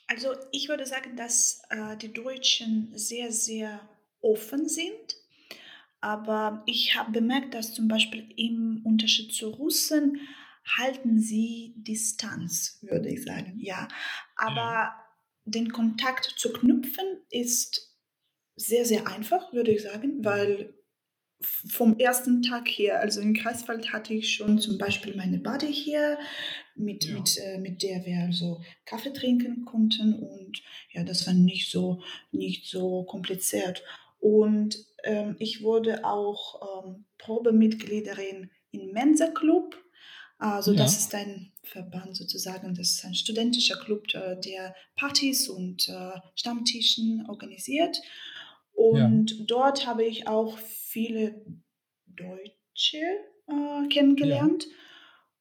Also 0.06 0.28
ich 0.52 0.68
würde 0.68 0.86
sagen, 0.86 1.16
dass 1.16 1.62
äh, 1.70 1.96
die 1.96 2.12
Deutschen 2.12 2.92
sehr, 2.94 3.32
sehr 3.32 3.80
offen 4.20 4.68
sind. 4.68 5.16
Aber 6.04 6.62
ich 6.66 6.96
habe 6.98 7.12
bemerkt, 7.12 7.54
dass 7.54 7.72
zum 7.72 7.88
Beispiel 7.88 8.30
im 8.36 8.82
Unterschied 8.84 9.32
zu 9.32 9.48
Russen 9.48 10.20
halten 10.76 11.18
sie 11.18 11.72
Distanz, 11.78 12.78
würde 12.82 13.08
ich 13.08 13.24
sagen. 13.24 13.58
Ja, 13.58 13.88
aber 14.36 14.92
den 15.46 15.72
Kontakt 15.72 16.34
zu 16.36 16.52
knüpfen 16.52 17.06
ist 17.30 17.96
sehr, 18.54 18.84
sehr 18.84 19.06
einfach, 19.06 19.54
würde 19.54 19.70
ich 19.72 19.82
sagen, 19.82 20.22
weil 20.22 20.74
vom 21.40 21.98
ersten 21.98 22.42
Tag 22.42 22.68
her, 22.68 23.00
also 23.00 23.22
in 23.22 23.32
Greifswald 23.32 23.94
hatte 23.94 24.12
ich 24.12 24.34
schon 24.34 24.58
zum 24.58 24.76
Beispiel 24.76 25.16
meine 25.16 25.38
Buddy 25.38 25.72
hier, 25.72 26.18
mit, 26.74 27.04
Ja. 27.06 27.14
mit, 27.14 27.38
äh, 27.38 27.58
mit 27.58 27.82
der 27.82 28.04
wir 28.04 28.18
also 28.24 28.62
Kaffee 28.84 29.12
trinken 29.12 29.64
konnten 29.64 30.14
und 30.14 30.62
ja, 30.92 31.02
das 31.02 31.26
war 31.26 31.32
nicht 31.32 31.70
so, 31.70 32.02
nicht 32.30 32.66
so 32.66 33.04
kompliziert. 33.04 33.82
Und 34.24 34.78
ähm, 35.02 35.36
ich 35.38 35.62
wurde 35.62 36.02
auch 36.02 36.86
ähm, 36.86 37.04
Probemitgliederin 37.18 38.50
im 38.70 38.90
Mensa 38.92 39.26
Club. 39.26 39.76
Also 40.38 40.72
Ja. 40.72 40.78
das 40.78 40.96
ist 40.98 41.14
ein 41.14 41.52
Verband 41.62 42.16
sozusagen, 42.16 42.74
das 42.74 42.92
ist 42.92 43.04
ein 43.04 43.14
studentischer 43.14 43.76
Club, 43.76 44.06
äh, 44.14 44.40
der 44.40 44.74
Partys 44.96 45.46
und 45.50 45.90
äh, 45.90 46.12
Stammtischen 46.36 47.26
organisiert. 47.28 48.00
Und 48.72 49.50
dort 49.50 49.86
habe 49.86 50.04
ich 50.04 50.26
auch 50.26 50.56
viele 50.58 51.44
Deutsche 52.06 53.04
äh, 53.46 53.88
kennengelernt. 53.90 54.66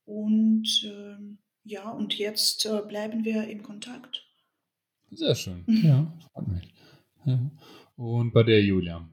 Und 0.04 0.67
ähm, 0.84 1.38
ja, 1.63 1.89
und 1.89 2.17
jetzt 2.17 2.65
äh, 2.65 2.82
bleiben 2.86 3.24
wir 3.24 3.48
in 3.48 3.63
Kontakt. 3.63 4.28
Sehr 5.12 5.36
schön. 5.36 5.63
Ja, 5.86 6.12
freut 6.34 6.48
mich. 6.50 6.74
Und 7.96 8.34
bei 8.34 8.44
der 8.44 8.62
Julia. 8.62 9.08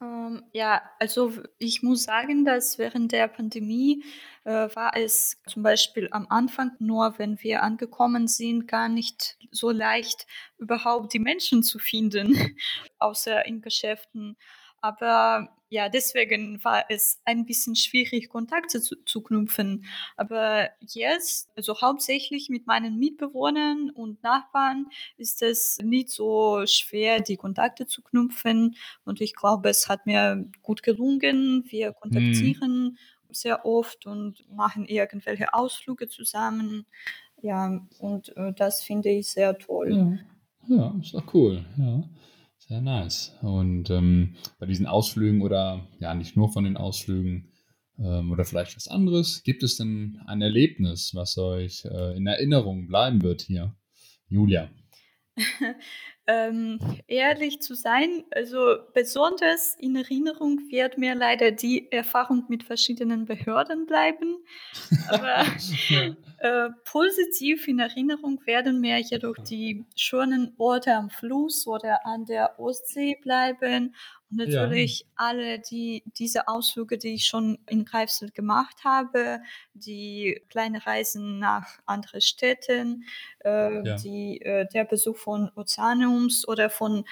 Ähm, 0.00 0.42
ja, 0.52 0.82
also 0.98 1.32
ich 1.58 1.82
muss 1.82 2.04
sagen, 2.04 2.44
dass 2.44 2.78
während 2.78 3.12
der 3.12 3.28
Pandemie 3.28 4.04
äh, 4.44 4.68
war 4.74 4.96
es 4.96 5.40
zum 5.46 5.62
Beispiel 5.62 6.08
am 6.10 6.26
Anfang 6.28 6.72
nur, 6.78 7.18
wenn 7.18 7.42
wir 7.42 7.62
angekommen 7.62 8.26
sind, 8.28 8.66
gar 8.68 8.88
nicht 8.88 9.36
so 9.50 9.70
leicht, 9.70 10.26
überhaupt 10.58 11.12
die 11.14 11.18
Menschen 11.18 11.62
zu 11.62 11.78
finden, 11.78 12.36
außer 12.98 13.46
in 13.46 13.60
Geschäften. 13.62 14.36
Aber 14.80 15.48
ja, 15.74 15.88
deswegen 15.88 16.62
war 16.62 16.84
es 16.88 17.20
ein 17.24 17.44
bisschen 17.46 17.74
schwierig, 17.74 18.28
Kontakte 18.28 18.80
zu, 18.80 18.94
zu 19.04 19.22
knüpfen. 19.22 19.84
Aber 20.16 20.68
jetzt, 20.78 21.50
also 21.56 21.80
hauptsächlich 21.80 22.48
mit 22.48 22.68
meinen 22.68 22.96
Mitbewohnern 23.00 23.90
und 23.90 24.22
Nachbarn, 24.22 24.86
ist 25.16 25.42
es 25.42 25.78
nicht 25.82 26.10
so 26.10 26.64
schwer, 26.66 27.20
die 27.20 27.36
Kontakte 27.36 27.88
zu 27.88 28.02
knüpfen. 28.02 28.76
Und 29.04 29.20
ich 29.20 29.34
glaube, 29.34 29.68
es 29.68 29.88
hat 29.88 30.06
mir 30.06 30.48
gut 30.62 30.84
gelungen. 30.84 31.64
Wir 31.66 31.92
kontaktieren 31.92 32.96
sehr 33.30 33.66
oft 33.66 34.06
und 34.06 34.48
machen 34.48 34.84
irgendwelche 34.86 35.54
Ausflüge 35.54 36.08
zusammen. 36.08 36.86
Ja, 37.42 37.84
und 37.98 38.36
äh, 38.36 38.52
das 38.52 38.80
finde 38.80 39.08
ich 39.08 39.28
sehr 39.28 39.58
toll. 39.58 40.20
Ja, 40.68 40.76
ja 40.76 40.94
ist 41.00 41.14
doch 41.14 41.34
cool. 41.34 41.64
Ja, 41.76 42.04
sehr 42.68 42.80
nice. 42.80 43.36
Und 43.42 43.90
ähm, 43.90 44.36
bei 44.58 44.66
diesen 44.66 44.86
Ausflügen 44.86 45.42
oder 45.42 45.86
ja, 46.00 46.14
nicht 46.14 46.36
nur 46.36 46.50
von 46.52 46.64
den 46.64 46.76
Ausflügen 46.76 47.50
ähm, 47.98 48.32
oder 48.32 48.44
vielleicht 48.44 48.76
was 48.76 48.88
anderes, 48.88 49.42
gibt 49.42 49.62
es 49.62 49.76
denn 49.76 50.20
ein 50.26 50.40
Erlebnis, 50.40 51.14
was 51.14 51.36
euch 51.36 51.84
äh, 51.84 52.16
in 52.16 52.26
Erinnerung 52.26 52.86
bleiben 52.86 53.22
wird 53.22 53.42
hier? 53.42 53.76
Julia. 54.28 54.70
ähm, 56.26 56.80
ehrlich 57.06 57.60
zu 57.62 57.74
sein, 57.74 58.24
also 58.30 58.76
besonders 58.94 59.74
in 59.78 59.96
Erinnerung 59.96 60.70
wird 60.70 60.98
mir 60.98 61.14
leider 61.14 61.50
die 61.52 61.90
Erfahrung 61.92 62.44
mit 62.48 62.64
verschiedenen 62.64 63.24
Behörden 63.26 63.86
bleiben. 63.86 64.38
Aber 65.06 65.44
ja. 65.88 66.16
äh, 66.38 66.70
positiv 66.84 67.68
in 67.68 67.78
Erinnerung 67.78 68.40
werden 68.46 68.80
mir 68.80 68.98
jedoch 69.00 69.36
die 69.38 69.86
schönen 69.96 70.54
Orte 70.58 70.94
am 70.94 71.10
Fluss 71.10 71.66
oder 71.66 72.06
an 72.06 72.24
der 72.26 72.58
Ostsee 72.58 73.16
bleiben. 73.22 73.94
Und 74.30 74.36
Ja. 74.42 74.76
natürlich 74.76 75.06
alle 75.16 75.60
die, 75.60 76.02
diese 76.18 76.48
Ausflüge, 76.48 76.98
die 76.98 77.14
ich 77.14 77.26
schon 77.26 77.58
in 77.68 77.84
Greifswald 77.84 78.34
gemacht 78.34 78.84
habe, 78.84 79.40
die 79.74 80.42
kleine 80.48 80.84
Reisen 80.86 81.38
nach 81.38 81.78
anderen 81.86 82.20
Städten, 82.20 83.04
äh, 83.40 83.82
Ja. 83.82 84.02
die, 84.02 84.40
äh, 84.42 84.66
der 84.72 84.84
Besuch 84.84 85.16
von 85.16 85.50
Ozeanums 86.14 86.46
oder 86.48 86.70
von 86.70 87.04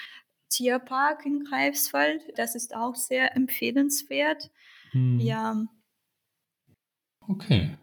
Tierpark 0.49 1.25
in 1.25 1.45
Greifswald, 1.45 2.21
das 2.35 2.55
ist 2.55 2.75
auch 2.75 2.95
sehr 2.95 3.35
empfehlenswert. 3.35 4.51
Hm. 4.91 5.19
Ja, 5.19 5.55
Okay. 7.27 7.77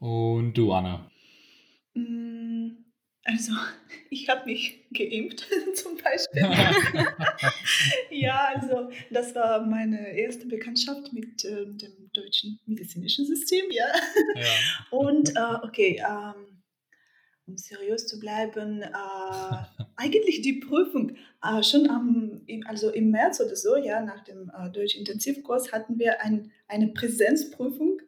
Und 0.00 0.54
du, 0.54 0.72
Anna. 0.72 1.08
Mm, 1.94 2.70
Also, 3.24 3.52
ich 4.10 4.28
habe 4.28 4.46
mich 4.46 4.86
geimpft 4.92 5.46
zum 5.74 5.96
Beispiel. 5.96 6.42
ja, 8.10 8.50
also 8.54 8.90
das 9.10 9.34
war 9.34 9.64
meine 9.64 10.16
erste 10.16 10.46
Bekanntschaft 10.46 11.12
mit 11.12 11.44
äh, 11.44 11.66
dem 11.66 12.10
deutschen 12.12 12.58
medizinischen 12.66 13.26
System, 13.26 13.66
ja. 13.70 13.86
Ja. 14.34 14.98
Und 14.98 15.30
äh, 15.36 15.66
okay, 15.66 16.02
ähm, 16.04 16.57
um 17.48 17.56
seriös 17.56 18.06
zu 18.06 18.20
bleiben, 18.20 18.82
äh, 18.82 19.82
eigentlich 19.96 20.42
die 20.42 20.60
Prüfung 20.60 21.16
äh, 21.42 21.62
schon 21.62 21.88
am, 21.88 22.42
also 22.66 22.90
im 22.90 23.10
März 23.10 23.40
oder 23.40 23.56
so, 23.56 23.76
ja, 23.76 24.02
nach 24.02 24.22
dem 24.24 24.52
äh, 24.56 24.70
Deutsch-Intensivkurs 24.70 25.72
hatten 25.72 25.98
wir 25.98 26.22
ein, 26.22 26.52
eine 26.68 26.88
Präsenzprüfung 26.88 28.00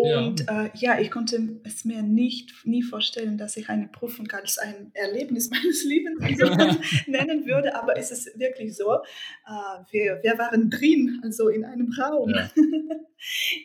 und 0.00 0.40
Ja. 0.40 0.64
äh, 0.64 0.70
ja, 0.74 0.98
ich 1.00 1.10
konnte 1.10 1.60
es 1.64 1.84
mir 1.84 2.02
nicht 2.02 2.52
nie 2.64 2.82
vorstellen, 2.82 3.38
dass 3.38 3.56
ich 3.56 3.68
eine 3.68 3.88
Prüfung 3.88 4.30
als 4.32 4.58
ein 4.58 4.90
Erlebnis 4.94 5.50
meines 5.50 5.84
Lebens 5.84 6.20
nennen 7.06 7.46
würde, 7.46 7.74
aber 7.74 7.96
es 7.96 8.10
ist 8.10 8.38
wirklich 8.38 8.76
so. 8.76 8.94
Äh, 8.94 9.84
wir, 9.90 10.20
wir 10.22 10.38
waren 10.38 10.70
drin, 10.70 11.20
also 11.22 11.48
in 11.48 11.64
einem 11.64 11.92
Raum. 11.92 12.30
Ja. 12.30 12.50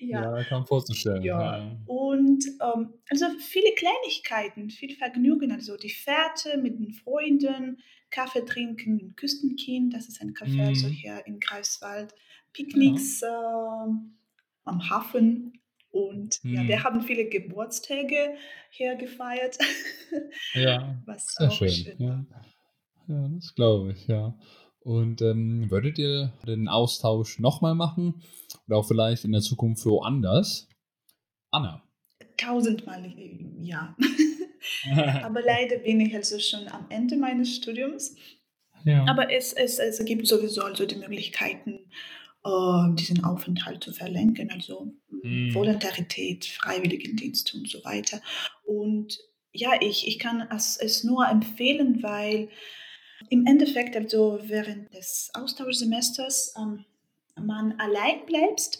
ja. 0.02 0.38
Ja, 0.38 0.44
kann 0.44 0.66
vorzustellen. 0.66 1.24
Ja, 1.24 1.58
Ja. 1.58 1.78
und 1.86 2.44
ähm, 2.62 2.94
also 3.10 3.26
viele 3.40 3.72
Kleinigkeiten, 3.76 4.70
viel 4.70 4.96
Vergnügen, 4.96 5.52
also 5.52 5.78
die 5.78 5.90
Fährte 5.90 6.58
mit 6.58 6.78
den 6.80 6.92
Freunden, 6.94 7.78
Kaffee 8.12 8.46
trinken 8.46 9.00
in 9.00 9.16
Küstenkind, 9.16 9.94
das 9.94 10.08
ist 10.08 10.22
ein 10.22 10.34
Café 10.34 10.68
also 10.68 10.88
Mhm. 10.88 10.92
hier 10.92 11.22
in 11.26 11.40
Greifswald. 11.40 12.14
Picknicks 12.54 13.22
ähm, 13.24 14.16
am 14.64 14.90
Hafen 14.90 15.60
und 15.96 16.40
ja, 16.44 16.68
wir 16.68 16.78
Mhm. 16.80 16.84
haben 16.84 17.02
viele 17.02 17.26
Geburtstage 17.30 18.36
hier 18.70 18.96
gefeiert, 18.96 19.58
Ja, 20.54 21.02
was 21.06 21.26
sehr 21.38 21.50
schön. 21.52 21.70
schön. 21.70 21.96
Ja, 22.00 22.26
ja 23.08 23.30
das 23.30 23.56
glaube 23.56 23.94
ich, 23.94 24.08
ja. 24.08 24.38
Und 24.80 25.22
ähm, 25.22 25.72
würdet 25.72 25.98
ihr 25.98 26.34
den 26.46 26.68
Austausch 26.68 27.40
nochmal 27.40 27.74
machen? 27.74 28.22
Oder 28.68 28.78
auch 28.78 28.88
vielleicht 28.88 29.24
in 29.26 29.32
der 29.32 29.42
Zukunft 29.42 29.86
woanders? 29.86 30.68
Anna. 31.52 31.82
Tausendmal 32.38 33.06
äh, 33.18 33.40
ja. 33.62 33.96
Aber 35.24 35.42
leider 35.42 35.78
bin 35.78 36.02
ich 36.02 36.14
also 36.16 36.38
schon 36.40 36.68
am 36.68 36.86
Ende 36.90 37.16
meines 37.18 37.56
Studiums. 37.56 38.16
ja. 38.84 39.06
Aber 39.08 39.32
es, 39.32 39.54
es, 39.54 39.80
es 39.80 40.04
gibt 40.06 40.28
sowieso 40.28 40.62
also 40.64 40.86
die 40.86 40.96
Möglichkeiten, 40.98 41.80
diesen 42.96 43.24
Aufenthalt 43.24 43.84
zu 43.84 43.92
verlängern, 43.92 44.50
also 44.52 44.94
mh, 45.10 45.16
Mhm. 45.26 45.54
Volontarietät, 45.56 46.46
Freiwilligendienst 46.46 47.54
und 47.56 47.68
so 47.68 47.84
weiter. 47.84 48.22
Und 48.64 49.20
ja, 49.52 49.72
ich, 49.82 50.08
ich 50.08 50.20
kann 50.20 50.48
es, 50.56 50.78
es 50.78 51.04
nur 51.04 51.28
empfehlen, 51.28 52.04
weil 52.04 52.50
im 53.30 53.48
Endeffekt, 53.48 53.96
also 53.96 54.40
während 54.44 54.94
des 54.94 55.32
Austauschsemesters, 55.34 56.54
ähm, 56.58 56.86
man 57.42 57.80
allein 57.80 58.26
bleibt, 58.26 58.80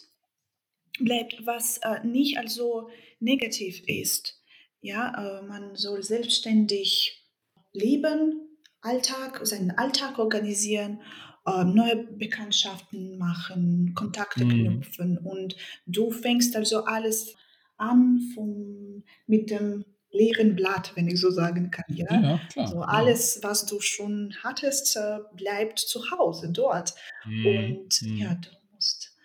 bleibt, 1.00 1.46
was 1.46 1.78
äh, 1.80 2.06
nicht 2.06 2.38
also 2.38 2.90
negativ 3.20 3.82
ist. 3.88 4.42
Ja, 4.82 5.40
äh, 5.40 5.42
man 5.42 5.76
soll 5.76 6.04
selbstständig 6.04 7.26
leben, 7.74 8.42
Alltag, 8.82 9.40
seinen 9.44 9.72
Alltag 9.72 10.20
organisieren, 10.20 11.02
äh, 11.02 11.35
neue 11.46 12.08
Bekanntschaften 12.18 13.18
machen, 13.18 13.94
Kontakte 13.96 14.46
Mhm. 14.46 14.50
knüpfen 14.50 15.18
und 15.18 15.56
du 15.86 16.12
fängst 16.12 16.56
also 16.56 16.86
alles 16.86 17.36
an 17.78 18.20
vom, 18.34 19.04
mit 19.28 19.50
dem 19.52 19.86
leeren 20.12 20.56
Blatt, 20.56 20.94
wenn 20.96 21.08
ich 21.08 21.20
so 21.20 21.30
sagen 21.30 21.72
kann. 21.72 21.84
Ja? 21.96 22.06
Ja, 22.10 22.38
klar. 22.52 22.66
Also 22.66 22.78
Ja. 22.78 22.82
alles, 22.88 23.40
was 23.44 23.66
du 23.66 23.80
schon 23.82 24.34
hattest, 24.44 24.96
äh, 24.96 25.20
bleibt 25.36 25.78
zu 25.80 26.10
Hause 26.12 26.52
dort. 26.52 26.94
Mhm. 27.26 27.46
Und 27.46 28.02
ja, 28.02 28.34
Mhm. 28.34 28.42
du 28.42 28.50
musst 28.74 29.16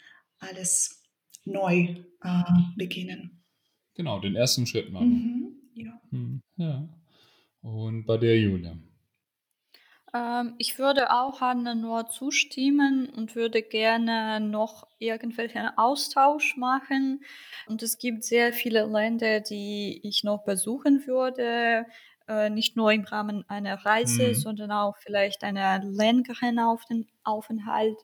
alles 0.40 1.02
neu 1.44 1.94
äh, 2.22 2.42
beginnen. 2.76 3.42
Genau, 3.94 4.18
den 4.20 4.34
ersten 4.36 4.66
Schritt 4.66 4.90
machen. 4.92 5.08
Mhm. 5.08 5.54
Ja. 5.74 6.00
Mhm. 6.10 6.40
Ja. 6.56 6.88
Und 7.62 8.04
bei 8.04 8.16
der 8.18 8.38
Julia. 8.38 8.76
Ähm, 10.14 10.54
ich 10.58 10.78
würde 10.78 11.12
auch 11.12 11.40
Anne 11.40 11.76
nur 11.76 12.08
zustimmen 12.08 13.08
und 13.10 13.34
würde 13.36 13.62
gerne 13.62 14.40
noch 14.40 14.86
irgendwelchen 14.98 15.68
Austausch 15.76 16.56
machen. 16.56 17.22
Und 17.66 17.82
es 17.82 17.98
gibt 17.98 18.24
sehr 18.24 18.52
viele 18.52 18.86
Länder, 18.86 19.40
die 19.40 20.00
ich 20.02 20.24
noch 20.24 20.44
besuchen 20.44 21.06
würde. 21.06 21.86
Äh, 22.28 22.50
nicht 22.50 22.76
nur 22.76 22.92
im 22.92 23.04
Rahmen 23.04 23.44
einer 23.48 23.74
Reise, 23.84 24.28
Mhm. 24.28 24.34
sondern 24.34 24.70
auch 24.72 24.96
vielleicht 24.98 25.42
einer 25.44 25.82
längeren 25.84 26.58
Aufen 26.58 27.08
Aufenthalt. 27.24 27.96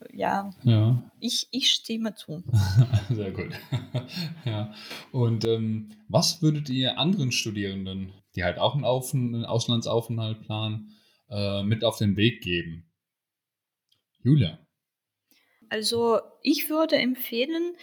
Äh, 0.00 0.16
Ja, 0.16 0.50
Ja. 0.64 1.02
ich, 1.20 1.48
ich 1.52 1.70
stimme 1.70 2.14
zu. 2.14 2.42
Sehr 3.10 3.30
gut. 3.32 3.50
ja. 4.44 4.72
Und 5.12 5.44
ähm, 5.44 5.90
was 6.08 6.42
würdet 6.42 6.68
ihr 6.70 6.98
anderen 6.98 7.32
Studierenden, 7.32 8.12
die 8.34 8.44
halt 8.44 8.58
auch 8.58 8.74
einen, 8.74 8.84
Auf 8.84 9.12
einen 9.14 9.44
Auslandsaufenthalt 9.44 10.42
planen, 10.42 10.92
äh, 11.32 11.62
mit 11.64 11.84
auf 11.84 11.98
den 11.98 12.16
Weg 12.16 12.42
geben? 12.42 12.84
Julia. 14.22 14.58
Also 15.68 16.20
ich 16.42 16.68
würde 16.68 16.96
empfehlen, 16.96 17.76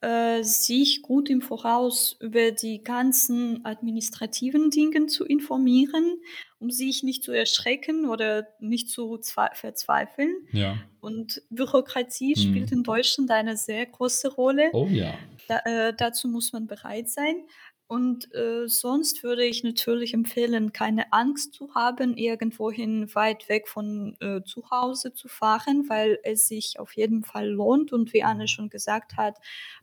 äh, 0.00 0.42
sich 0.42 1.02
gut 1.02 1.28
im 1.30 1.40
Voraus 1.42 2.16
über 2.20 2.50
die 2.52 2.82
ganzen 2.82 3.64
administrativen 3.64 4.70
Dinge 4.70 5.06
zu 5.06 5.24
informieren, 5.24 6.20
um 6.58 6.70
sich 6.70 7.02
nicht 7.02 7.22
zu 7.22 7.32
erschrecken 7.32 8.08
oder 8.08 8.48
nicht 8.60 8.88
zu 8.88 9.14
zwe- 9.16 9.54
verzweifeln. 9.54 10.34
Ja. 10.52 10.78
Und 11.00 11.42
Bürokratie 11.50 12.34
Hm. 12.34 12.42
spielt 12.42 12.72
in 12.72 12.82
Deutschland 12.82 13.30
eine 13.30 13.56
sehr 13.56 13.84
große 13.86 14.28
Rolle. 14.34 14.70
Oh 14.72 14.86
ja. 14.86 15.18
Da, 15.48 15.58
äh, 15.64 15.94
dazu 15.96 16.28
muss 16.28 16.52
man 16.52 16.66
bereit 16.66 17.08
sein. 17.10 17.46
Und 17.94 18.34
äh, 18.34 18.66
sonst 18.66 19.22
würde 19.22 19.44
ich 19.44 19.62
natürlich 19.62 20.14
empfehlen, 20.14 20.72
keine 20.72 21.12
Angst 21.12 21.54
zu 21.54 21.76
haben, 21.76 22.16
irgendwohin 22.16 23.14
weit 23.14 23.48
weg 23.48 23.68
von 23.68 24.16
äh, 24.18 24.42
zu 24.42 24.68
Hause 24.68 25.12
zu 25.12 25.28
fahren, 25.28 25.84
weil 25.88 26.18
es 26.24 26.48
sich 26.48 26.80
auf 26.80 26.96
jeden 26.96 27.22
Fall 27.22 27.48
lohnt. 27.48 27.92
Und 27.92 28.12
wie 28.12 28.24
Anne 28.24 28.48
schon 28.48 28.68
gesagt 28.68 29.16
hat, 29.16 29.36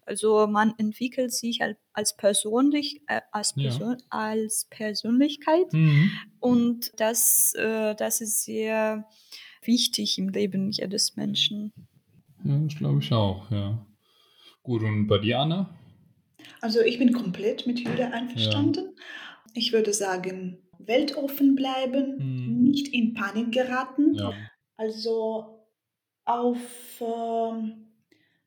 also 0.06 0.46
man 0.46 0.74
entwickelt 0.78 1.32
sich 1.32 1.62
als, 1.62 1.78
als, 1.94 2.18
persönlich, 2.18 3.02
äh, 3.08 3.22
als, 3.32 3.54
Ja. 3.56 3.70
Persön 3.70 4.04
als 4.10 4.68
Persönlichkeit. 4.70 5.72
Mhm. 5.72 6.12
Und 6.42 6.92
das, 6.98 7.54
äh, 7.54 7.96
das 7.96 8.20
ist 8.20 8.44
sehr 8.44 9.08
wichtig 9.62 10.18
im 10.18 10.28
Leben 10.28 10.70
jedes 10.72 11.16
Menschen. 11.16 11.72
Ja, 12.44 12.58
das 12.58 12.76
glaube 12.76 13.00
ich 13.00 13.14
auch, 13.14 13.50
ja. 13.52 13.86
Gut, 14.64 14.84
und 14.84 15.08
bei 15.08 15.18
dir, 15.18 15.40
Anna? 15.40 15.70
Also 16.62 16.82
ich 16.82 17.00
bin 17.00 17.12
komplett 17.14 17.66
mit 17.68 17.80
Julia 17.80 18.10
einverstanden. 18.12 18.96
Ich 19.54 19.74
würde 19.74 19.94
sagen, 19.94 20.60
weltoffen 20.80 21.56
bleiben, 21.56 22.18
Mhm. 22.18 22.62
nicht 22.64 22.88
in 22.94 23.14
Panik 23.14 23.52
geraten. 23.52 24.14
Ja. 24.14 24.34
Also 24.78 25.68
auf 26.26 26.58
ähm, 27.02 27.88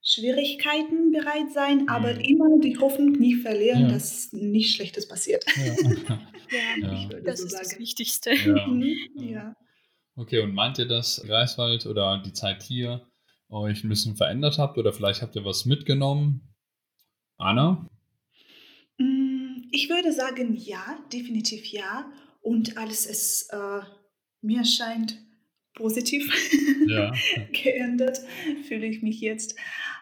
Schwierigkeiten 0.02 1.12
bereit 1.12 1.50
sein, 1.52 1.88
aber 1.88 2.14
Mhm. 2.14 2.20
immer 2.20 2.58
die 2.60 2.78
Hoffnung 2.78 3.12
nicht 3.12 3.42
verlieren, 3.42 3.82
Ja. 3.82 3.88
dass 3.88 4.32
nichts 4.32 4.72
Schlechtes 4.74 5.08
passiert. 5.08 5.44
Ja. 5.56 6.20
Ja, 6.50 6.86
Ja. 6.88 6.92
Ich 6.92 7.08
würde 7.08 7.22
das 7.22 7.40
so 7.40 7.46
ist 7.46 7.52
das 7.58 7.68
sagen. 7.70 7.80
Wichtigste. 7.80 8.34
Ja. 8.34 8.66
Mhm, 8.66 8.94
Ja. 9.16 9.24
ja. 9.24 9.54
Okay, 10.16 10.40
und 10.40 10.54
meint 10.54 10.78
ihr, 10.78 10.86
dass 10.86 11.20
Greifswald 11.26 11.86
oder 11.86 12.22
die 12.24 12.32
Zeit 12.32 12.62
hier 12.62 13.06
euch 13.48 13.82
ein 13.82 13.88
bisschen 13.88 14.14
verändert 14.14 14.58
habt 14.58 14.78
oder 14.78 14.92
vielleicht 14.92 15.22
habt 15.22 15.34
ihr 15.36 15.44
was 15.44 15.64
mitgenommen? 15.64 16.54
Anna? 17.38 17.88
Mm, 18.98 19.62
Ich 19.72 19.88
würde 19.88 20.12
sagen, 20.12 20.54
ja, 20.54 20.98
definitiv 21.12 21.66
ja. 21.66 22.10
Und 22.42 22.76
alles 22.76 23.06
ist, 23.06 23.50
äh, 23.52 23.80
mir 24.42 24.64
scheint, 24.64 25.18
positiv 25.74 26.30
Ja. 26.86 27.10
geändert, 27.52 28.20
fühle 28.68 28.86
ich 28.86 29.02
mich 29.02 29.20
jetzt. 29.20 29.56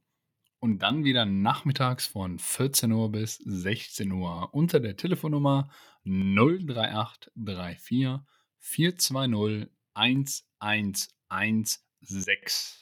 und 0.60 0.84
dann 0.84 1.04
wieder 1.04 1.26
nachmittags 1.26 2.06
von 2.06 2.38
14 2.38 2.92
Uhr 2.92 3.12
bis 3.12 3.38
16 3.38 4.12
Uhr 4.12 4.54
unter 4.54 4.80
der 4.80 4.96
Telefonnummer 4.96 5.72
03834 6.06 8.20
420 8.60 9.72
1116. 9.96 12.78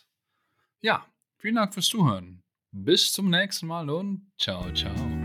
Ja, 0.82 1.06
vielen 1.38 1.56
Dank 1.56 1.74
fürs 1.74 1.88
Zuhören. 1.88 2.44
Bis 2.72 3.14
zum 3.14 3.30
nächsten 3.30 3.68
Mal 3.68 3.90
und 3.90 4.30
ciao, 4.38 4.70
ciao. 4.74 5.21